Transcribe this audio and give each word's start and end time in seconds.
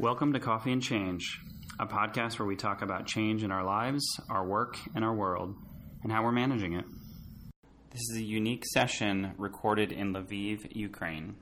Welcome 0.00 0.32
to 0.32 0.40
Coffee 0.40 0.72
and 0.72 0.82
Change, 0.82 1.42
a 1.78 1.86
podcast 1.86 2.38
where 2.38 2.48
we 2.48 2.56
talk 2.56 2.80
about 2.80 3.06
change 3.06 3.44
in 3.44 3.52
our 3.52 3.62
lives, 3.62 4.02
our 4.30 4.46
work, 4.46 4.78
and 4.94 5.04
our 5.04 5.12
world, 5.12 5.54
and 6.02 6.10
how 6.10 6.24
we're 6.24 6.32
managing 6.32 6.72
it. 6.72 6.86
This 7.90 8.00
is 8.08 8.16
a 8.16 8.24
unique 8.24 8.64
session 8.64 9.34
recorded 9.36 9.92
in 9.92 10.14
Lviv, 10.14 10.74
Ukraine. 10.74 11.36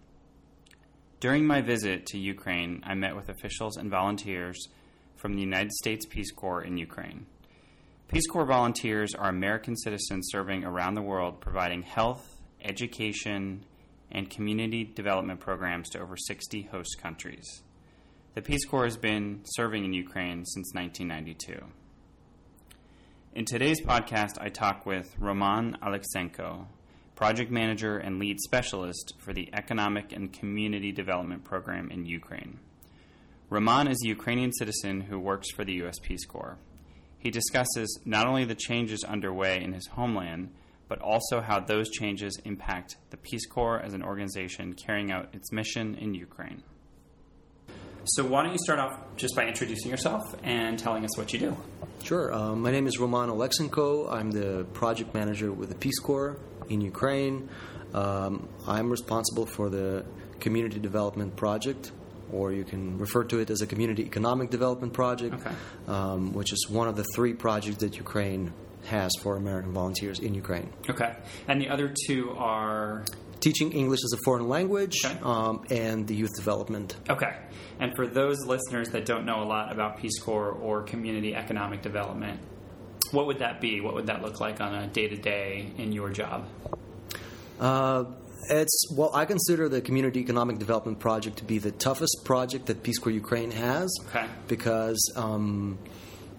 During 1.20 1.46
my 1.46 1.60
visit 1.60 2.06
to 2.06 2.18
Ukraine, 2.18 2.82
I 2.84 2.94
met 2.94 3.14
with 3.14 3.28
officials 3.28 3.76
and 3.76 3.92
volunteers 3.92 4.66
from 5.14 5.34
the 5.34 5.40
United 5.40 5.70
States 5.70 6.04
Peace 6.04 6.32
Corps 6.32 6.62
in 6.62 6.78
Ukraine. 6.78 7.26
Peace 8.08 8.26
Corps 8.26 8.44
volunteers 8.44 9.14
are 9.14 9.28
American 9.28 9.76
citizens 9.76 10.30
serving 10.32 10.64
around 10.64 10.94
the 10.94 11.02
world 11.02 11.40
providing 11.40 11.82
health, 11.82 12.26
education, 12.64 13.64
and 14.10 14.28
community 14.28 14.82
development 14.82 15.38
programs 15.38 15.88
to 15.90 16.00
over 16.00 16.16
60 16.16 16.62
host 16.72 16.96
countries. 17.00 17.62
The 18.38 18.42
Peace 18.42 18.64
Corps 18.64 18.84
has 18.84 18.96
been 18.96 19.40
serving 19.42 19.84
in 19.84 19.92
Ukraine 19.92 20.44
since 20.46 20.72
1992. 20.72 21.60
In 23.34 23.44
today's 23.44 23.80
podcast, 23.80 24.40
I 24.40 24.48
talk 24.48 24.86
with 24.86 25.12
Roman 25.18 25.76
Alexenko, 25.82 26.66
project 27.16 27.50
manager 27.50 27.98
and 27.98 28.20
lead 28.20 28.38
specialist 28.38 29.14
for 29.18 29.32
the 29.32 29.50
Economic 29.52 30.12
and 30.12 30.32
Community 30.32 30.92
Development 30.92 31.42
Program 31.42 31.90
in 31.90 32.06
Ukraine. 32.06 32.60
Roman 33.50 33.88
is 33.88 34.00
a 34.04 34.08
Ukrainian 34.08 34.52
citizen 34.52 35.00
who 35.00 35.18
works 35.18 35.50
for 35.50 35.64
the 35.64 35.74
U.S. 35.82 35.98
Peace 36.00 36.24
Corps. 36.24 36.58
He 37.18 37.32
discusses 37.32 37.98
not 38.04 38.28
only 38.28 38.44
the 38.44 38.54
changes 38.54 39.02
underway 39.02 39.60
in 39.60 39.72
his 39.72 39.88
homeland, 39.88 40.54
but 40.86 41.00
also 41.00 41.40
how 41.40 41.58
those 41.58 41.90
changes 41.90 42.40
impact 42.44 42.98
the 43.10 43.16
Peace 43.16 43.46
Corps 43.46 43.80
as 43.80 43.94
an 43.94 44.04
organization 44.04 44.74
carrying 44.74 45.10
out 45.10 45.34
its 45.34 45.50
mission 45.50 45.96
in 45.96 46.14
Ukraine. 46.14 46.62
So, 48.12 48.24
why 48.24 48.42
don't 48.42 48.52
you 48.52 48.58
start 48.58 48.78
off 48.78 48.98
just 49.16 49.36
by 49.36 49.46
introducing 49.46 49.90
yourself 49.90 50.34
and 50.42 50.78
telling 50.78 51.04
us 51.04 51.16
what 51.18 51.30
you 51.34 51.38
do? 51.38 51.56
Sure. 52.02 52.32
Um, 52.32 52.62
my 52.62 52.70
name 52.70 52.86
is 52.86 52.98
Roman 52.98 53.28
Aleksenko. 53.28 54.10
I'm 54.10 54.30
the 54.30 54.64
project 54.72 55.12
manager 55.12 55.52
with 55.52 55.68
the 55.68 55.74
Peace 55.74 55.98
Corps 55.98 56.38
in 56.70 56.80
Ukraine. 56.80 57.50
Um, 57.92 58.48
I'm 58.66 58.88
responsible 58.88 59.44
for 59.44 59.68
the 59.68 60.06
community 60.40 60.78
development 60.78 61.36
project, 61.36 61.92
or 62.32 62.50
you 62.52 62.64
can 62.64 62.96
refer 62.96 63.24
to 63.24 63.40
it 63.40 63.50
as 63.50 63.60
a 63.60 63.66
community 63.66 64.04
economic 64.04 64.48
development 64.48 64.94
project, 64.94 65.34
Okay. 65.34 65.54
um, 65.86 66.32
which 66.32 66.50
is 66.52 66.66
one 66.70 66.88
of 66.88 66.96
the 66.96 67.04
three 67.14 67.34
projects 67.34 67.76
that 67.78 67.96
Ukraine 67.96 68.54
has 68.86 69.10
for 69.20 69.36
American 69.36 69.72
volunteers 69.72 70.18
in 70.18 70.32
Ukraine. 70.34 70.70
Okay. 70.88 71.14
And 71.46 71.60
the 71.60 71.68
other 71.68 71.92
two 72.06 72.30
are. 72.38 73.04
Teaching 73.40 73.72
English 73.72 74.00
as 74.04 74.12
a 74.12 74.18
foreign 74.24 74.48
language 74.48 74.96
Okay. 75.04 75.18
um, 75.22 75.64
and 75.70 76.06
the 76.06 76.14
youth 76.14 76.34
development. 76.36 76.96
Okay. 77.08 77.36
And 77.80 77.94
for 77.94 78.06
those 78.06 78.44
listeners 78.44 78.88
that 78.90 79.04
don't 79.06 79.24
know 79.24 79.42
a 79.42 79.44
lot 79.46 79.72
about 79.72 79.98
Peace 79.98 80.18
Corps 80.18 80.50
or 80.50 80.82
community 80.82 81.34
economic 81.36 81.80
development, 81.82 82.40
what 83.12 83.26
would 83.26 83.38
that 83.38 83.60
be? 83.60 83.80
What 83.80 83.94
would 83.94 84.06
that 84.08 84.22
look 84.22 84.40
like 84.40 84.60
on 84.60 84.74
a 84.74 84.86
day 84.88 85.06
to 85.08 85.16
day 85.16 85.72
in 85.78 85.92
your 85.92 86.10
job? 86.10 86.46
Uh, 87.60 88.04
it's 88.50 88.94
well, 88.96 89.10
I 89.14 89.24
consider 89.24 89.68
the 89.68 89.80
community 89.80 90.20
economic 90.20 90.58
development 90.58 90.98
project 90.98 91.38
to 91.38 91.44
be 91.44 91.58
the 91.58 91.70
toughest 91.72 92.22
project 92.24 92.66
that 92.66 92.82
Peace 92.82 92.98
Corps 92.98 93.12
Ukraine 93.12 93.50
has. 93.50 93.88
Okay. 94.08 94.26
Because 94.46 94.98
um, 95.16 95.78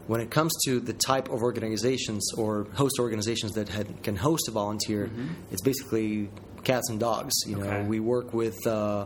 when 0.08 0.22
it 0.22 0.32
comes 0.32 0.54
to 0.66 0.80
the 0.80 0.94
type 0.94 1.30
of 1.30 1.42
organizations 1.44 2.34
or 2.36 2.66
host 2.74 2.96
organizations 3.00 3.54
that 3.54 3.70
had, 3.70 4.02
can 4.02 4.16
host 4.16 4.48
a 4.48 4.52
volunteer, 4.52 5.10
it's 5.52 5.62
basically 5.62 6.30
cats 6.64 6.90
and 6.90 7.00
dogs. 7.00 7.34
You 7.46 7.56
know, 7.58 7.64
Okay. 7.66 7.84
we 7.88 8.00
work 8.00 8.34
with 8.34 8.58
uh, 8.68 9.06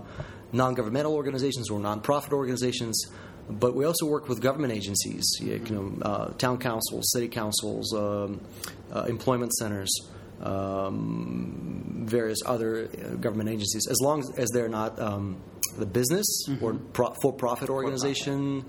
non-governmental 0.51 1.13
organizations 1.13 1.69
or 1.69 1.79
nonprofit 1.79 2.33
organizations. 2.33 3.05
But 3.49 3.75
we 3.75 3.83
also 3.83 4.05
work 4.05 4.29
with 4.29 4.39
government 4.39 4.71
agencies, 4.71 5.25
you 5.41 5.59
know, 5.69 5.91
uh, 6.01 6.27
town 6.37 6.59
councils, 6.59 7.11
city 7.11 7.27
councils, 7.27 7.93
um, 7.93 8.39
uh, 8.89 9.03
employment 9.09 9.51
centers, 9.53 9.91
um, 10.41 12.03
various 12.07 12.39
other 12.45 12.87
uh, 12.87 13.15
government 13.15 13.49
agencies, 13.49 13.87
as 13.89 13.99
long 14.01 14.23
as 14.37 14.49
they're 14.51 14.69
not 14.69 14.99
um, 14.99 15.41
the 15.77 15.85
business 15.85 16.25
or 16.61 16.73
pro- 16.93 17.13
for-profit 17.21 17.69
organization 17.69 18.63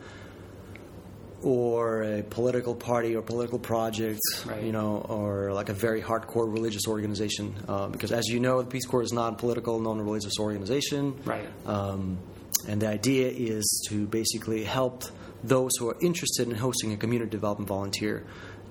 or 1.44 2.02
a 2.02 2.22
political 2.22 2.74
party 2.74 3.14
or 3.14 3.22
political 3.22 3.58
project, 3.58 4.20
Right. 4.46 4.62
you 4.62 4.72
know, 4.72 5.04
or 5.08 5.52
like 5.52 5.68
a 5.68 5.74
very 5.74 6.00
hardcore 6.00 6.50
religious 6.52 6.86
organization. 6.88 7.54
Uh, 7.68 7.88
because 7.88 8.12
as 8.12 8.26
you 8.28 8.40
know, 8.40 8.62
the 8.62 8.68
Peace 8.68 8.86
Corps 8.86 9.02
is 9.02 9.12
not 9.12 9.34
a 9.34 9.36
political, 9.36 9.78
non-religious 9.78 10.38
organization. 10.40 11.14
Right. 11.24 11.46
Um, 11.66 12.18
and 12.68 12.80
the 12.80 12.88
idea 12.88 13.28
is 13.28 13.86
to 13.90 14.06
basically 14.06 14.64
help 14.64 15.04
those 15.42 15.72
who 15.78 15.90
are 15.90 15.96
interested 16.00 16.48
in 16.48 16.54
hosting 16.54 16.92
a 16.92 16.96
community 16.96 17.30
development 17.30 17.68
volunteer 17.68 18.24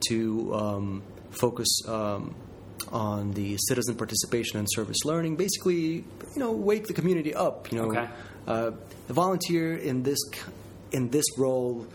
to 0.09 0.53
um, 0.56 1.03
focus 1.29 1.69
um, 1.88 2.33
on 2.91 3.31
the 3.33 3.56
citizen 3.67 3.95
participation 3.95 4.57
and 4.57 4.67
service 4.72 5.06
learning. 5.06 5.35
Basically, 5.35 6.03
you 6.33 6.38
know, 6.38 6.51
wake 6.51 6.88
the 6.88 6.94
community 6.94 7.35
up. 7.35 7.72
You 7.72 7.78
know, 7.79 7.85
Okay. 7.89 8.07
uh, 8.47 8.72
the 9.07 9.13
volunteer 9.13 9.75
in 9.75 10.01
this 10.03 10.19
in 10.91 11.09
this 11.09 11.25
role. 11.38 11.85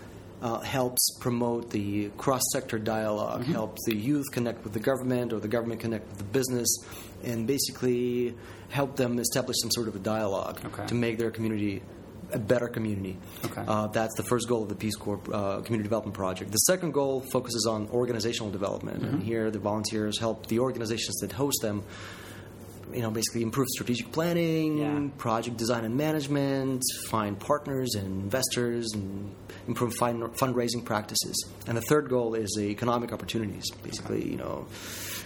Uh, 0.40 0.60
helps 0.60 1.10
promote 1.18 1.68
the 1.70 2.10
cross-sector 2.16 2.78
dialog 2.78 3.40
Mm-hmm. 3.42 3.52
helps 3.52 3.80
the 3.86 3.96
youth 3.96 4.26
connect 4.30 4.62
with 4.62 4.72
the 4.72 4.78
government 4.78 5.32
or 5.32 5.40
the 5.40 5.48
government 5.48 5.80
connect 5.80 6.06
with 6.08 6.18
the 6.18 6.24
business, 6.38 6.68
and 7.24 7.44
basically 7.44 8.36
help 8.68 8.94
them 8.94 9.18
establish 9.18 9.56
some 9.60 9.70
sort 9.72 9.88
of 9.88 9.96
a 9.96 9.98
dialogue 9.98 10.60
Okay. 10.64 10.86
to 10.86 10.94
make 10.94 11.18
their 11.18 11.32
community 11.32 11.82
a 12.32 12.38
better 12.38 12.68
community. 12.68 13.16
Okay. 13.46 13.64
Uh, 13.66 13.88
that's 13.88 14.14
the 14.16 14.22
first 14.22 14.46
goal 14.48 14.62
of 14.62 14.68
the 14.68 14.74
Peace 14.76 14.94
Corps 14.94 15.18
uh, 15.32 15.60
Community 15.62 15.82
Development 15.88 16.14
Project. 16.14 16.52
The 16.52 16.58
second 16.72 16.92
goal 16.92 17.20
focuses 17.32 17.66
on 17.66 17.88
organizational 17.88 18.52
development, 18.52 19.02
Mm-hmm. 19.02 19.14
and 19.14 19.22
here 19.24 19.50
the 19.50 19.58
volunteers 19.58 20.20
help 20.20 20.46
the 20.46 20.60
organizations 20.60 21.16
that 21.16 21.32
host 21.32 21.62
them. 21.62 21.82
You 22.92 23.02
know, 23.02 23.10
basically 23.10 23.42
improve 23.42 23.68
strategic 23.68 24.12
planning, 24.12 24.78
Yeah. 24.78 25.08
project 25.18 25.56
design 25.56 25.84
and 25.84 25.96
management, 25.96 26.82
find 27.06 27.38
partners 27.38 27.94
and 27.94 28.22
investors, 28.22 28.90
and 28.94 29.30
improve 29.66 29.94
fin- 29.94 30.20
fundraising 30.40 30.84
practices. 30.84 31.36
And 31.66 31.76
the 31.76 31.82
third 31.82 32.08
goal 32.08 32.34
is 32.34 32.50
the 32.56 32.64
economic 32.70 33.12
opportunities. 33.12 33.64
Basically, 33.82 34.28
you 34.30 34.36
know, 34.36 34.66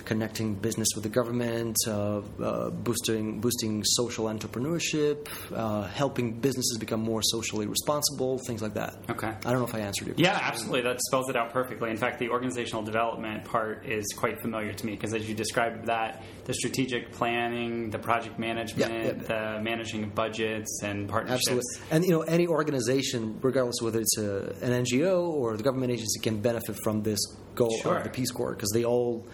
connecting 0.04 0.54
business 0.54 0.88
with 0.94 1.04
the 1.04 1.10
government, 1.10 1.76
uh, 1.86 2.18
uh, 2.42 2.70
boosting 2.70 3.40
boosting 3.40 3.82
social 3.84 4.26
entrepreneurship, 4.26 5.28
uh, 5.54 5.82
helping 5.88 6.32
businesses 6.40 6.76
become 6.78 7.00
more 7.00 7.22
socially 7.22 7.66
responsible, 7.66 8.38
things 8.46 8.62
like 8.62 8.74
that. 8.74 8.94
Okay. 9.10 9.28
I 9.28 9.50
don't 9.50 9.58
know 9.58 9.66
if 9.66 9.74
I 9.74 9.80
answered 9.80 10.08
you. 10.08 10.14
Yeah, 10.16 10.38
absolutely. 10.41 10.82
That 10.82 11.00
spells 11.02 11.28
it 11.28 11.36
out 11.36 11.52
perfectly. 11.52 11.91
In 11.91 11.96
fact, 11.96 12.18
the 12.18 12.28
organizational 12.30 12.82
development 12.82 13.44
part 13.44 13.86
is 13.86 14.06
quite 14.16 14.41
familiar 14.41 14.72
to 14.72 14.86
me 14.86 14.92
because 14.92 15.14
as 15.14 15.28
you 15.28 15.34
described 15.34 15.86
that, 15.86 16.22
the 16.44 16.54
strategic 16.54 17.12
planning, 17.12 17.91
the 17.91 17.98
project 17.98 18.38
management, 18.38 18.91
Yeah, 18.92 19.04
yeah. 19.04 19.12
the 19.56 19.62
managing 19.62 20.04
of 20.04 20.14
budgets 20.14 20.80
and 20.82 21.08
partnerships. 21.08 21.48
Absolutely. 21.48 21.96
And 21.96 22.04
you 22.04 22.10
know, 22.10 22.22
any 22.22 22.46
organization, 22.46 23.38
regardless 23.42 23.76
whether 23.80 24.00
it's 24.00 24.18
a, 24.18 24.54
an 24.62 24.84
NGO 24.84 25.28
or 25.28 25.56
the 25.56 25.62
government 25.62 25.92
agency, 25.92 26.20
can 26.20 26.41
benefit 26.41 26.76
from 26.82 27.02
this 27.02 27.18
goal 27.54 27.76
Sure. 27.82 27.98
of 27.98 28.04
the 28.04 28.10
Peace 28.10 28.30
Corps 28.30 28.54
because 28.54 28.70
they 28.72 28.84
all 28.84 29.26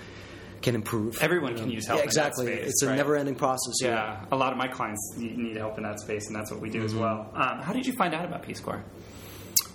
can 0.62 0.74
improve. 0.74 1.18
Everyone 1.22 1.52
you 1.52 1.58
can 1.62 1.70
use 1.70 1.86
help 1.86 1.98
Yeah, 1.98 2.02
in 2.04 2.08
that 2.14 2.26
exactly. 2.28 2.46
space, 2.46 2.68
it's 2.70 2.82
a 2.82 2.88
right? 2.88 2.96
never-ending 2.96 3.34
process. 3.36 3.74
know. 3.82 3.88
Yeah, 3.88 4.24
a 4.32 4.36
lot 4.36 4.52
of 4.52 4.58
my 4.58 4.68
clients 4.68 5.14
need 5.16 5.56
help 5.56 5.76
in 5.78 5.84
that 5.84 6.00
space, 6.00 6.26
and 6.26 6.34
that's 6.36 6.50
what 6.50 6.60
we 6.60 6.70
do 6.70 6.82
as 6.84 6.94
well. 6.94 7.30
Um, 7.34 7.60
how 7.60 7.72
did 7.72 7.86
you 7.86 7.92
find 7.94 8.14
out 8.14 8.24
about 8.24 8.42
Peace 8.42 8.60
Corps? 8.60 8.82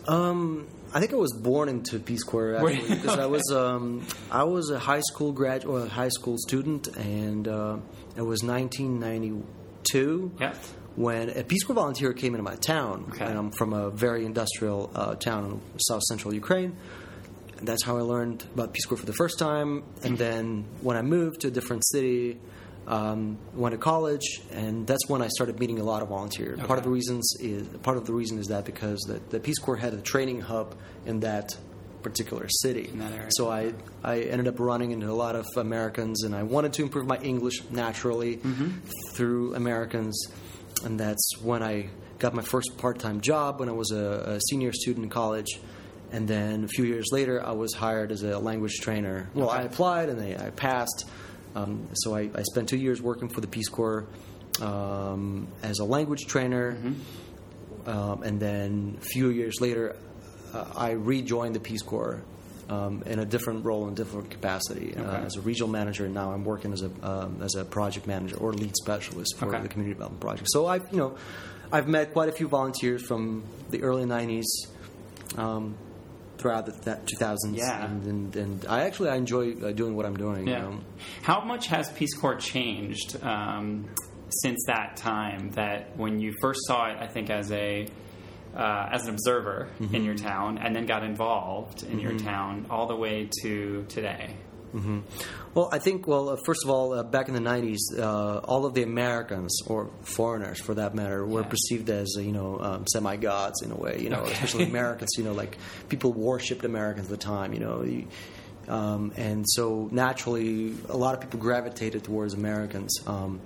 Um, 0.07 0.67
I 0.93 0.99
think 0.99 1.13
I 1.13 1.15
was 1.15 1.33
born 1.33 1.69
into 1.69 1.97
Peace 1.99 2.23
Corps 2.23 2.55
actually 2.55 2.95
because 2.95 3.17
I 3.17 3.25
was 3.25 3.43
um, 3.51 4.05
I 4.29 4.43
was 4.43 4.69
a 4.69 4.77
high 4.77 4.99
school 5.01 5.31
grad 5.31 5.63
or 5.65 5.79
a 5.85 5.87
high 5.89 6.09
school 6.09 6.37
student, 6.37 6.87
and 6.97 7.47
uh, 7.47 7.77
it 8.17 8.21
was 8.21 8.43
1992 8.43 10.31
Yeah. 10.39 10.53
when 10.95 11.29
a 11.29 11.43
Peace 11.43 11.63
Corps 11.63 11.73
volunteer 11.75 12.13
came 12.13 12.33
into 12.35 12.43
my 12.43 12.55
town, 12.55 13.07
Okay. 13.13 13.25
and 13.25 13.37
I'm 13.37 13.51
from 13.51 13.73
a 13.73 13.89
very 13.89 14.25
industrial 14.25 14.91
uh, 14.93 15.15
town 15.15 15.61
in 15.73 15.79
south 15.79 16.03
central 16.03 16.33
Ukraine. 16.33 16.75
And 17.63 17.67
that's 17.69 17.85
how 17.85 17.95
I 17.95 18.01
learned 18.01 18.43
about 18.53 18.73
Peace 18.73 18.83
Corps 18.85 18.97
for 18.97 19.05
the 19.05 19.13
first 19.13 19.39
time. 19.39 19.83
And 20.03 20.17
then 20.17 20.65
when 20.81 20.97
I 20.97 21.01
moved 21.01 21.39
to 21.43 21.47
a 21.47 21.49
different 21.49 21.85
city, 21.87 22.37
um, 22.87 23.37
went 23.53 23.71
to 23.71 23.77
college, 23.77 24.41
and 24.51 24.85
that's 24.85 25.07
when 25.07 25.21
I 25.21 25.29
started 25.29 25.57
meeting 25.61 25.79
a 25.79 25.83
lot 25.85 26.01
of 26.01 26.09
volunteers. 26.09 26.59
Part 26.59 26.77
of 26.77 26.83
the 26.83 26.89
reasons 26.91 27.37
is 27.39 27.65
part 27.77 27.95
of 27.95 28.05
the 28.05 28.11
reason 28.11 28.37
is 28.37 28.47
that 28.47 28.65
because 28.65 28.99
the, 29.07 29.21
the 29.29 29.39
Peace 29.39 29.59
Corps 29.59 29.77
had 29.77 29.93
a 29.93 30.01
training 30.01 30.41
hub 30.41 30.75
in 31.05 31.21
that 31.21 31.55
particular 32.01 32.49
city. 32.49 32.89
In 32.91 32.99
that 32.99 33.13
area. 33.13 33.29
So 33.31 33.49
I, 33.49 33.71
I 34.03 34.23
ended 34.23 34.49
up 34.49 34.59
running 34.59 34.91
into 34.91 35.09
a 35.09 35.15
lot 35.15 35.37
of 35.37 35.45
Americans, 35.55 36.23
and 36.25 36.35
I 36.35 36.43
wanted 36.43 36.73
to 36.73 36.81
improve 36.81 37.07
my 37.07 37.17
English 37.19 37.63
naturally 37.71 38.39
Mm-hmm. 38.39 38.71
through 39.13 39.55
Americans, 39.55 40.21
and 40.83 40.99
that's 40.99 41.37
when 41.41 41.63
I 41.63 41.91
got 42.19 42.33
my 42.33 42.43
first 42.43 42.77
part-time 42.77 43.21
job 43.21 43.61
when 43.61 43.69
I 43.69 43.71
was 43.71 43.91
a, 43.91 44.35
a 44.35 44.39
senior 44.49 44.73
student 44.73 45.05
in 45.05 45.09
college. 45.09 45.61
And 46.13 46.27
then 46.27 46.63
a 46.63 46.67
few 46.67 46.85
years 46.85 47.07
later, 47.11 47.43
I 47.45 47.51
was 47.51 47.73
hired 47.73 48.11
as 48.11 48.21
a 48.23 48.37
language 48.39 48.75
trainer. 48.79 49.29
Well, 49.33 49.49
I 49.49 49.63
applied 49.63 50.09
and 50.09 50.21
I, 50.21 50.45
I 50.47 50.49
passed. 50.51 51.05
Um, 51.55 51.87
so 51.93 52.15
I, 52.15 52.29
I 52.35 52.43
spent 52.43 52.69
two 52.69 52.77
years 52.77 53.01
working 53.01 53.29
for 53.29 53.41
the 53.41 53.47
Peace 53.47 53.67
Corps 53.67 54.05
um, 54.61 55.47
as 55.63 55.79
a 55.79 55.83
language 55.85 56.25
trainer. 56.27 56.77
um, 57.85 58.23
and 58.23 58.39
then 58.39 58.97
a 59.01 59.03
few 59.03 59.29
years 59.29 59.59
later, 59.59 59.95
uh, 60.53 60.65
I 60.75 60.91
rejoined 60.91 61.55
the 61.55 61.59
Peace 61.59 61.81
Corps 61.81 62.21
um, 62.69 63.03
in 63.07 63.19
a 63.19 63.25
different 63.25 63.65
role 63.65 63.87
and 63.87 63.95
different 63.97 64.29
capacity 64.29 64.95
uh, 64.95 65.01
as 65.25 65.35
a 65.35 65.41
regional 65.41 65.67
manager. 65.69 66.05
And 66.05 66.13
now 66.13 66.31
I'm 66.31 66.45
working 66.45 66.73
as 66.73 66.81
a 66.83 66.91
um, 67.01 67.41
as 67.41 67.55
a 67.55 67.65
project 67.65 68.05
manager 68.07 68.37
or 68.37 68.53
lead 68.53 68.75
specialist 68.77 69.35
for 69.37 69.47
Okay. 69.47 69.61
the 69.63 69.67
community 69.67 69.93
development 69.95 70.21
project. 70.21 70.47
So 70.51 70.67
I've 70.67 70.85
you 70.91 70.97
know 70.97 71.17
I've 71.71 71.87
met 71.87 72.13
quite 72.13 72.29
a 72.29 72.31
few 72.31 72.47
volunteers 72.47 73.01
from 73.05 73.43
the 73.71 73.81
early 73.83 74.05
'90s. 74.05 74.45
Throughout 76.43 76.65
the, 76.65 76.73
that 76.83 77.05
2000s 77.05 77.55
Yeah. 77.57 77.85
and, 77.85 78.05
and, 78.05 78.35
and 78.35 78.65
I 78.67 78.81
actually 78.83 79.09
I 79.09 79.15
enjoy 79.15 79.53
uh, 79.53 79.71
doing 79.71 79.95
what 79.95 80.05
I'm 80.05 80.17
doing 80.17 80.45
you 80.45 80.53
Yeah. 80.53 80.61
know? 80.63 80.79
How 81.21 81.39
much 81.41 81.67
has 81.67 81.89
Peace 81.93 82.13
Corps 82.15 82.35
changed 82.35 83.17
um, 83.23 83.87
since 84.43 84.61
that 84.67 84.97
time? 84.97 85.51
That 85.51 85.95
when 85.97 86.19
you 86.19 86.33
first 86.41 86.59
saw 86.67 86.91
it, 86.91 86.97
I 86.99 87.07
think 87.07 87.29
as 87.29 87.49
a 87.51 87.87
uh, 88.55 88.89
as 88.91 89.07
an 89.07 89.11
observer 89.15 89.69
Mm-hmm. 89.79 89.95
in 89.95 90.03
your 90.03 90.15
town, 90.15 90.57
and 90.59 90.75
then 90.75 90.85
got 90.85 91.03
involved 91.03 91.81
in 91.83 91.99
your 91.99 92.15
town, 92.19 92.67
all 92.69 92.87
the 92.87 92.95
way 92.95 93.29
to 93.41 93.83
today. 93.89 94.35
Well, 95.53 95.69
I 95.71 95.77
think, 95.77 96.07
well, 96.07 96.29
uh, 96.29 96.37
first 96.45 96.61
of 96.63 96.71
all, 96.71 96.93
uh, 96.93 97.03
back 97.03 97.27
in 97.27 97.35
the 97.35 97.39
90s, 97.39 97.77
uh, 97.97 98.39
all 98.39 98.65
of 98.65 98.73
the 98.73 98.81
Americans, 98.83 99.61
or 99.67 99.89
foreigners 100.01 100.59
for 100.59 100.73
that 100.73 100.95
matter, 100.95 101.25
were 101.25 101.41
Yeah. 101.41 101.47
perceived 101.47 101.89
as, 101.91 102.15
uh, 102.17 102.21
you 102.21 102.31
know, 102.31 102.59
um, 102.59 102.87
semi 102.87 103.15
gods 103.17 103.61
in 103.61 103.71
a 103.71 103.75
way, 103.75 103.99
you 104.01 104.09
know, 104.09 104.21
Okay. 104.21 104.31
especially 104.33 104.63
Americans, 104.75 105.11
you 105.17 105.23
know, 105.23 105.33
like 105.33 105.57
people 105.89 106.11
worshipped 106.11 106.65
Americans 106.65 107.05
at 107.05 107.11
the 107.11 107.17
time, 107.23 107.53
you 107.53 107.59
know. 107.59 107.85
Um, 108.67 109.11
and 109.17 109.45
so 109.47 109.89
naturally, 109.91 110.73
a 110.89 110.97
lot 110.97 111.13
of 111.13 111.19
people 111.21 111.39
gravitated 111.39 112.03
towards 112.03 112.33
Americans. 112.33 112.91
Um, 113.05 113.39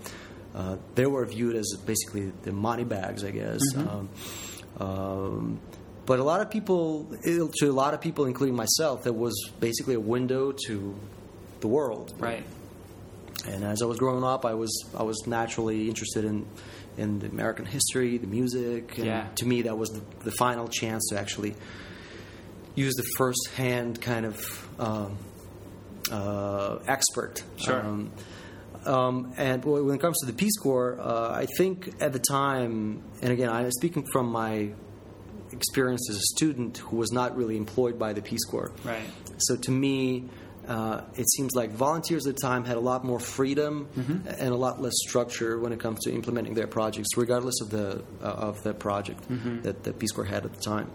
uh, 0.55 0.77
they 0.95 1.05
were 1.07 1.25
viewed 1.25 1.55
as 1.55 1.75
basically 1.85 2.31
the 2.43 2.51
money 2.53 2.83
bags, 2.85 3.23
I 3.23 3.31
guess. 3.31 3.59
Um, 3.75 4.09
um, 4.79 5.59
but 6.05 6.19
a 6.19 6.23
lot 6.23 6.39
of 6.39 6.49
people, 6.49 7.05
to 7.25 7.49
a 7.63 7.71
lot 7.73 7.93
of 7.93 7.99
people, 7.99 8.25
including 8.25 8.55
myself, 8.55 9.05
it 9.05 9.15
was 9.15 9.33
basically 9.59 9.95
a 9.95 9.99
window 9.99 10.53
to 10.67 10.95
the 11.61 11.67
world. 11.67 12.13
Right. 12.17 12.43
And 13.47 13.63
as 13.63 13.81
I 13.81 13.85
was 13.85 13.97
growing 13.97 14.23
up, 14.23 14.45
I 14.45 14.53
was 14.53 14.71
I 14.97 15.03
was 15.03 15.25
naturally 15.27 15.87
interested 15.87 16.25
in 16.25 16.45
in 16.97 17.19
the 17.19 17.27
American 17.27 17.65
history, 17.65 18.17
the 18.17 18.27
music. 18.27 18.97
And 18.97 19.05
Yeah. 19.05 19.27
To 19.35 19.45
me, 19.45 19.63
that 19.63 19.77
was 19.77 19.89
the, 19.89 20.01
the 20.23 20.31
final 20.31 20.67
chance 20.67 21.07
to 21.09 21.19
actually 21.19 21.55
use 22.75 22.93
the 22.95 23.05
first 23.17 23.49
hand 23.55 24.01
kind 24.01 24.25
of 24.25 24.69
um, 24.79 25.17
uh, 26.11 26.79
expert. 26.87 27.43
Sure. 27.57 27.79
Um, 27.79 28.11
um, 28.85 29.33
and 29.37 29.63
when 29.65 29.95
it 29.95 30.01
comes 30.01 30.17
to 30.21 30.27
the 30.27 30.33
Peace 30.33 30.57
Corps, 30.57 30.97
uh, 30.99 31.31
I 31.33 31.45
think 31.57 32.01
at 32.01 32.13
the 32.13 32.19
time, 32.19 33.03
and 33.21 33.33
again, 33.33 33.49
I'm 33.49 33.69
speaking 33.71 34.05
from 34.11 34.27
my 34.27 34.71
experience 35.51 36.09
as 36.09 36.17
a 36.17 36.35
student 36.35 36.77
who 36.77 36.97
was 36.97 37.11
not 37.11 37.35
really 37.35 37.57
employed 37.57 37.99
by 37.99 38.13
the 38.13 38.21
Peace 38.21 38.45
Corps. 38.45 38.71
Right. 38.83 39.09
So 39.39 39.55
to 39.55 39.71
me, 39.71 40.29
uh, 40.67 41.01
it 41.15 41.29
seems 41.31 41.55
like 41.55 41.71
volunteers 41.71 42.27
at 42.27 42.35
the 42.35 42.41
time 42.41 42.65
had 42.65 42.77
a 42.77 42.81
lot 42.81 43.03
more 43.05 43.19
freedom 43.19 43.87
and 43.95 44.49
a 44.53 44.55
lot 44.55 44.81
less 44.81 44.93
structure 45.07 45.59
when 45.59 45.71
it 45.71 45.79
comes 45.79 45.99
to 46.03 46.11
implementing 46.13 46.53
their 46.53 46.67
projects, 46.67 47.15
regardless 47.17 47.61
of 47.61 47.69
the 47.69 48.03
uh, 48.21 48.25
of 48.49 48.61
the 48.63 48.73
project 48.73 49.21
that 49.63 49.83
the 49.83 49.93
Peace 49.93 50.11
Corps 50.11 50.25
had 50.25 50.45
at 50.45 50.53
the 50.53 50.61
time. 50.61 50.89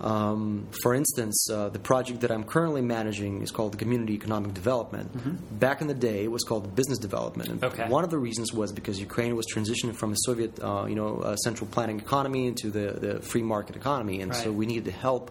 Um, 0.00 0.66
for 0.82 0.92
instance, 0.94 1.48
uh, 1.50 1.68
the 1.68 1.78
project 1.78 2.20
that 2.22 2.30
I'm 2.32 2.44
currently 2.44 2.82
managing 2.82 3.42
is 3.42 3.50
called 3.52 3.72
the 3.72 3.76
Community 3.78 4.14
Economic 4.14 4.52
Development. 4.52 5.58
Back 5.58 5.80
in 5.80 5.86
the 5.86 5.94
day, 5.94 6.24
it 6.24 6.30
was 6.30 6.42
called 6.42 6.74
Business 6.74 6.98
Development. 6.98 7.48
And 7.48 7.64
Okay. 7.64 7.88
One 7.88 8.04
of 8.04 8.10
the 8.10 8.18
reasons 8.18 8.52
was 8.52 8.72
because 8.72 8.98
Ukraine 8.98 9.36
was 9.36 9.46
transitioning 9.54 9.94
from 9.94 10.12
a 10.12 10.16
Soviet, 10.26 10.58
uh, 10.62 10.86
you 10.88 10.96
know, 10.96 11.18
uh, 11.18 11.36
central 11.36 11.68
planning 11.70 12.00
economy 12.00 12.46
into 12.48 12.70
the, 12.70 12.86
the 12.92 13.22
free 13.22 13.42
market 13.42 13.76
economy, 13.76 14.20
and 14.20 14.34
so 14.34 14.50
we 14.52 14.66
needed 14.66 14.86
to 14.86 14.90
help 14.92 15.30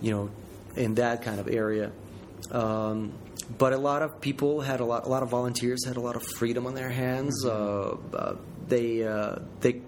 you 0.00 0.12
know, 0.12 0.30
in 0.76 0.94
that 0.94 1.22
kind 1.22 1.38
of 1.40 1.46
area. 1.48 1.90
Um, 2.50 3.12
but 3.56 3.72
a 3.72 3.78
lot 3.78 4.02
of 4.02 4.20
people 4.20 4.60
had 4.60 4.80
a 4.80 4.84
lot, 4.84 5.06
a 5.06 5.08
lot 5.08 5.22
of 5.22 5.30
volunteers 5.30 5.84
had 5.86 5.96
a 5.96 6.00
lot 6.00 6.16
of 6.16 6.22
freedom 6.22 6.66
on 6.66 6.74
their 6.74 6.90
hands. 6.90 7.44
Mm-hmm. 7.44 8.14
Uh, 8.14 8.18
uh, 8.18 8.36
they, 8.66 9.02
uh, 9.02 9.36
they, 9.60 9.80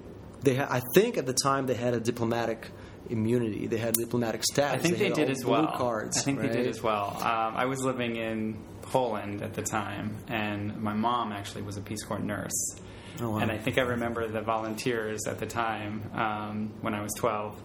they. 0.43 0.57
Ha- 0.57 0.69
I 0.71 0.81
think 0.95 1.19
at 1.19 1.27
the 1.27 1.35
time 1.35 1.67
they 1.67 1.75
had 1.75 1.95
a 1.95 2.01
diplomatic 2.01 2.71
immunity. 3.11 3.67
They 3.67 3.77
had 3.77 3.95
diplomatic 3.95 4.43
status. 4.45 4.81
I 4.81 4.83
think 4.83 4.99
they, 4.99 5.07
had 5.07 5.15
did 5.15 5.31
as 5.31 5.45
well. 5.45 5.67
Cards. 5.67 6.19
I 6.19 6.21
think 6.23 6.41
they 6.41 6.49
did 6.49 6.67
as 6.67 6.83
well. 6.83 7.17
Um, 7.19 7.57
I 7.57 7.67
was 7.67 7.81
living 7.81 8.17
in 8.17 8.59
Poland 8.83 9.43
at 9.43 9.55
the 9.55 9.63
time, 9.63 10.17
and 10.29 10.81
my 10.81 10.95
mom 10.95 11.33
actually 11.33 11.63
was 11.63 11.77
a 11.77 11.81
Peace 11.81 12.03
Corps 12.03 12.19
nurse. 12.19 12.77
Oh, 13.21 13.31
wow. 13.31 13.39
And 13.39 13.51
I 13.51 13.59
think 13.59 13.79
I 13.79 13.83
remember 13.83 14.27
the 14.29 14.41
volunteers 14.41 15.27
at 15.27 15.39
the 15.39 15.47
time 15.47 16.11
um, 16.15 16.73
when 16.81 16.95
I 16.95 17.03
was 17.03 17.13
12 17.19 17.61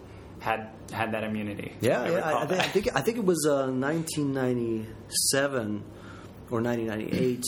had 0.46 0.68
had 0.92 1.10
that 1.12 1.24
immunity. 1.24 1.72
Yeah, 1.80 2.02
I 2.02 2.10
yeah. 2.10 2.18
I, 2.20 2.42
I, 2.42 2.46
think, 2.46 2.60
I 2.60 2.68
think 2.68 2.88
I 2.98 3.00
think 3.00 3.16
it 3.18 3.24
was 3.24 3.44
uh, 3.50 3.66
1997 3.66 5.82
or 6.50 6.60
1998 6.62 7.42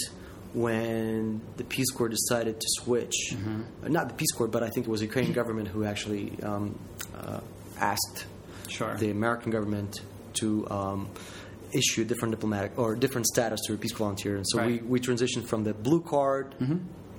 when 0.54 1.40
the 1.56 1.62
Peace 1.64 1.90
Corps 1.92 2.08
decided 2.08 2.58
to 2.60 2.66
switch. 2.80 3.14
Mm-hmm. 3.32 3.60
Uh, 3.84 3.88
Not 3.88 4.08
the 4.08 4.14
Peace 4.14 4.32
Corps, 4.32 4.48
but 4.48 4.62
I 4.64 4.70
think 4.70 4.86
it 4.86 4.90
was 4.90 5.00
the 5.00 5.06
Ukrainian 5.06 5.32
government 5.34 5.68
who 5.68 5.84
actually 5.84 6.32
um, 6.42 6.76
uh, 7.16 7.40
asked 7.78 8.24
Sure. 8.68 8.96
the 8.96 9.10
American 9.10 9.52
government 9.52 10.00
to 10.40 10.68
um, 10.70 11.08
issue 11.72 12.04
different 12.04 12.32
diplomatic 12.32 12.72
or 12.78 12.94
different 12.96 13.26
status 13.26 13.60
to 13.66 13.74
a 13.74 13.76
Peace 13.76 13.92
Corps 13.92 14.06
volunteer. 14.06 14.36
And 14.36 14.46
so 14.48 14.58
Right. 14.58 14.82
we, 14.82 14.88
we 14.94 15.00
transitioned 15.00 15.46
from 15.46 15.62
the 15.64 15.74
blue 15.74 16.00
card. 16.02 16.54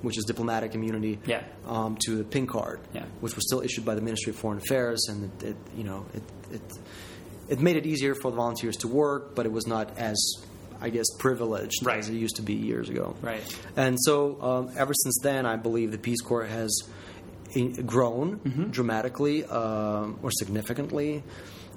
Which 0.01 0.17
is 0.17 0.23
diplomatic 0.25 0.75
immunity, 0.75 1.19
Yeah. 1.25 1.43
um, 1.67 1.97
to 2.05 2.15
the 2.15 2.23
pink 2.23 2.49
card, 2.49 2.79
Yeah. 2.93 3.03
which 3.19 3.35
was 3.35 3.45
still 3.45 3.61
issued 3.61 3.83
by 3.83 3.95
the 3.95 4.01
Ministry 4.01 4.29
of 4.31 4.37
Foreign 4.37 4.57
Affairs, 4.59 5.05
and 5.09 5.29
it, 5.41 5.45
it 5.49 5.57
you 5.77 5.83
know 5.83 6.05
it, 6.13 6.23
it 6.51 6.61
it 7.49 7.59
made 7.59 7.75
it 7.75 7.85
easier 7.85 8.15
for 8.15 8.31
the 8.31 8.37
volunteers 8.37 8.77
to 8.77 8.87
work, 8.87 9.35
but 9.35 9.45
it 9.45 9.51
was 9.51 9.67
not 9.67 9.97
as 9.97 10.17
I 10.81 10.89
guess 10.89 11.07
privileged 11.17 11.85
Right. 11.85 11.99
as 11.99 12.07
it 12.07 12.13
used 12.13 12.37
to 12.37 12.41
be 12.41 12.53
years 12.53 12.87
ago. 12.89 13.15
Right. 13.21 13.41
And 13.75 13.97
so 13.99 14.41
um, 14.41 14.71
ever 14.77 14.93
since 14.93 15.17
then, 15.21 15.45
I 15.45 15.57
believe 15.57 15.91
the 15.91 15.97
Peace 15.97 16.21
Corps 16.21 16.45
has 16.45 16.71
grown 17.85 18.37
Mm-hmm. 18.39 18.69
dramatically 18.69 19.43
um, 19.45 20.19
or 20.23 20.31
significantly. 20.31 21.23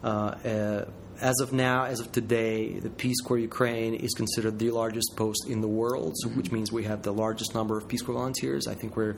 Uh, 0.04 0.06
uh, 0.08 0.85
as 1.21 1.38
of 1.40 1.52
now, 1.52 1.85
as 1.85 2.00
of 2.00 2.11
today, 2.12 2.78
the 2.81 2.90
Peace 2.90 3.21
Corps 3.21 3.38
Ukraine 3.38 3.95
is 3.95 4.12
considered 4.14 4.59
the 4.59 4.71
largest 4.71 5.12
post 5.16 5.47
in 5.49 5.61
the 5.61 5.69
world, 5.69 6.12
so 6.16 6.28
Mm-hmm. 6.28 6.38
which 6.38 6.52
means 6.52 6.73
we 6.73 6.85
have 6.85 7.02
the 7.02 7.12
largest 7.12 7.54
number 7.54 7.76
of 7.78 7.88
Peace 7.88 8.02
Corps 8.02 8.14
volunteers. 8.14 8.66
I 8.66 8.75
think 8.75 8.97
we're 8.97 9.16